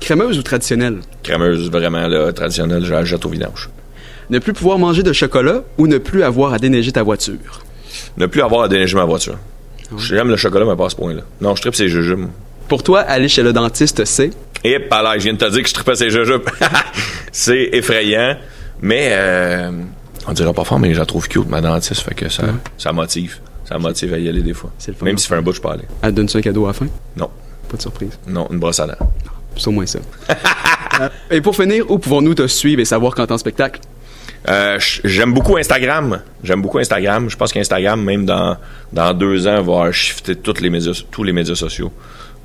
Crémeuse 0.00 0.38
ou 0.38 0.42
traditionnelle? 0.42 0.98
Crémeuse, 1.22 1.70
vraiment, 1.70 2.06
là, 2.06 2.32
traditionnelle, 2.32 2.84
je 2.84 2.92
la 2.92 3.04
jette 3.04 3.24
au 3.24 3.28
vidange. 3.28 3.68
Ne 4.30 4.38
plus 4.38 4.52
pouvoir 4.52 4.78
manger 4.78 5.02
de 5.02 5.12
chocolat 5.12 5.62
ou 5.78 5.86
ne 5.86 5.98
plus 5.98 6.22
avoir 6.22 6.52
à 6.52 6.58
déneiger 6.58 6.92
ta 6.92 7.02
voiture? 7.02 7.62
Ne 8.16 8.26
plus 8.26 8.42
avoir 8.42 8.62
à 8.62 8.68
déneiger 8.68 8.94
ma 8.94 9.04
voiture. 9.04 9.38
J'aime 9.96 10.28
le 10.28 10.36
chocolat, 10.36 10.66
mais 10.66 10.76
pas 10.76 10.86
à 10.86 10.90
ce 10.90 10.96
point-là. 10.96 11.22
Non, 11.40 11.56
je 11.56 11.62
tripe 11.62 11.74
ces 11.74 11.88
jujubes. 11.88 12.26
Pour 12.68 12.82
toi, 12.82 13.00
aller 13.00 13.28
chez 13.28 13.42
le 13.42 13.52
dentiste, 13.52 14.04
c'est? 14.04 14.30
Et 14.64 14.78
là, 14.90 15.14
je 15.16 15.24
viens 15.24 15.32
de 15.32 15.38
te 15.38 15.50
dire 15.50 15.62
que 15.62 15.68
je 15.68 15.74
tripais 15.74 15.94
ces 15.94 16.10
jujubes. 16.10 16.42
c'est 17.32 17.70
effrayant, 17.72 18.36
mais 18.82 19.10
euh, 19.12 19.70
on 20.28 20.32
dirait 20.32 20.52
pas 20.52 20.64
fort, 20.64 20.78
mais 20.78 20.92
je 20.94 20.98
la 20.98 21.06
trouve 21.06 21.26
cute, 21.28 21.48
ma 21.48 21.60
dentiste, 21.60 22.02
fait 22.02 22.14
que 22.14 22.28
ça, 22.28 22.44
ça 22.76 22.92
motive. 22.92 23.38
Ça 23.64 23.78
motive 23.78 24.14
à 24.14 24.18
y 24.18 24.28
aller 24.28 24.42
des 24.42 24.54
fois. 24.54 24.70
C'est 24.78 24.92
le 24.92 24.96
fun. 24.96 25.04
Même 25.06 25.18
si 25.18 25.24
ça 25.24 25.30
fait 25.34 25.38
un 25.40 25.42
bout, 25.42 25.52
je 25.52 25.60
peux 25.60 25.68
aller. 25.68 25.84
Elle 26.02 26.12
donne 26.12 26.28
un 26.32 26.40
cadeau 26.40 26.64
à 26.64 26.68
la 26.68 26.72
fin? 26.74 26.86
Non, 27.16 27.28
Pas 27.68 27.76
de 27.76 27.82
surprise. 27.82 28.18
non, 28.26 28.46
une 28.50 28.58
brosse 28.58 28.80
à 28.80 28.86
dents. 28.86 29.10
C'est 29.56 29.68
au 29.68 29.72
moins 29.72 29.86
ça. 29.86 29.98
Euh, 31.00 31.08
et 31.30 31.40
pour 31.40 31.54
finir, 31.54 31.88
où 31.88 31.98
pouvons-nous 32.00 32.34
te 32.34 32.44
suivre 32.48 32.80
et 32.80 32.84
savoir 32.84 33.14
quand 33.14 33.24
t'es 33.24 33.32
en 33.32 33.38
spectacle? 33.38 33.80
Euh, 34.48 34.80
J'aime 35.04 35.32
beaucoup 35.32 35.56
Instagram. 35.56 36.22
J'aime 36.42 36.60
beaucoup 36.60 36.78
Instagram. 36.80 37.30
Je 37.30 37.36
pense 37.36 37.52
qu'Instagram, 37.52 38.02
même 38.02 38.26
dans, 38.26 38.56
dans 38.92 39.14
deux 39.14 39.46
ans, 39.46 39.62
va 39.62 39.92
shifter 39.92 40.34
toutes 40.34 40.60
les 40.60 40.70
médias, 40.70 41.00
tous 41.12 41.22
les 41.22 41.32
médias 41.32 41.54
sociaux. 41.54 41.92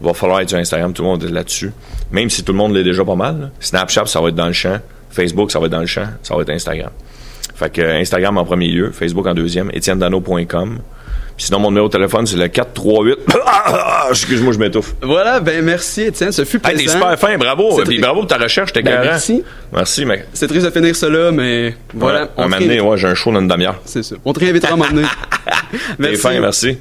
Il 0.01 0.05
va 0.05 0.13
falloir 0.13 0.41
être 0.41 0.49
sur 0.49 0.59
Instagram, 0.59 0.93
tout 0.93 1.01
le 1.01 1.07
monde 1.07 1.23
est 1.23 1.29
là-dessus. 1.31 1.71
Même 2.11 2.29
si 2.29 2.43
tout 2.43 2.51
le 2.51 2.59
monde 2.59 2.73
l'est 2.75 2.83
déjà 2.83 3.03
pas 3.03 3.15
mal. 3.15 3.39
là. 3.41 3.49
Snapchat, 3.59 4.05
ça 4.05 4.21
va 4.21 4.29
être 4.29 4.35
dans 4.35 4.45
le 4.47 4.53
champ. 4.53 4.77
Facebook, 5.09 5.51
ça 5.51 5.57
va 5.59 5.65
être 5.65 5.71
dans 5.71 5.79
le 5.79 5.87
champ. 5.87 6.05
Ça 6.21 6.35
va 6.35 6.41
être 6.43 6.51
Instagram. 6.51 6.91
Fait 7.55 7.69
que 7.69 7.81
euh, 7.81 7.99
Instagram 7.99 8.37
en 8.37 8.45
premier 8.45 8.67
lieu, 8.67 8.91
Facebook 8.91 9.25
en 9.27 9.33
deuxième, 9.33 9.69
etiennedano.com. 9.73 10.79
Puis 11.35 11.47
sinon, 11.47 11.59
mon 11.59 11.69
numéro 11.71 11.87
de 11.87 11.91
téléphone, 11.93 12.27
c'est 12.27 12.35
le 12.37 12.47
438... 12.47 13.17
Excuse-moi, 14.11 14.53
je 14.53 14.59
m'étouffe. 14.59 14.93
Voilà, 15.01 15.39
ben 15.39 15.63
merci 15.63 16.01
Étienne, 16.03 16.31
ce 16.31 16.45
fut 16.45 16.57
Hey, 16.57 16.75
plaisant. 16.75 16.83
t'es 16.83 16.89
super 16.91 17.19
fin, 17.19 17.37
bravo. 17.37 17.77
C'est 17.77 17.85
Puis 17.85 17.99
bravo 17.99 18.19
pour 18.19 18.27
ta 18.27 18.37
recherche, 18.37 18.71
t'es 18.71 18.83
Ben, 18.83 19.01
merci. 19.01 19.43
Merci, 19.71 20.05
mec. 20.05 20.25
C'est 20.33 20.47
triste 20.47 20.65
de 20.67 20.71
finir 20.71 20.95
cela, 20.95 21.31
mais 21.31 21.75
voilà. 21.93 22.23
Ouais, 22.23 22.27
on 22.37 22.43
un 22.43 22.47
moment 22.49 22.61
donné, 22.61 22.81
ouais, 22.81 22.97
j'ai 22.97 23.07
un 23.07 23.15
show 23.15 23.31
dans 23.31 23.39
une 23.39 23.47
demi-heure. 23.47 23.79
C'est 23.85 24.03
ça. 24.03 24.15
On 24.23 24.31
te 24.33 24.39
réinvitera 24.41 24.73
à 24.73 24.75
m'emmener. 24.77 25.07
T'es 25.99 26.15
fin, 26.17 26.39
merci. 26.39 26.77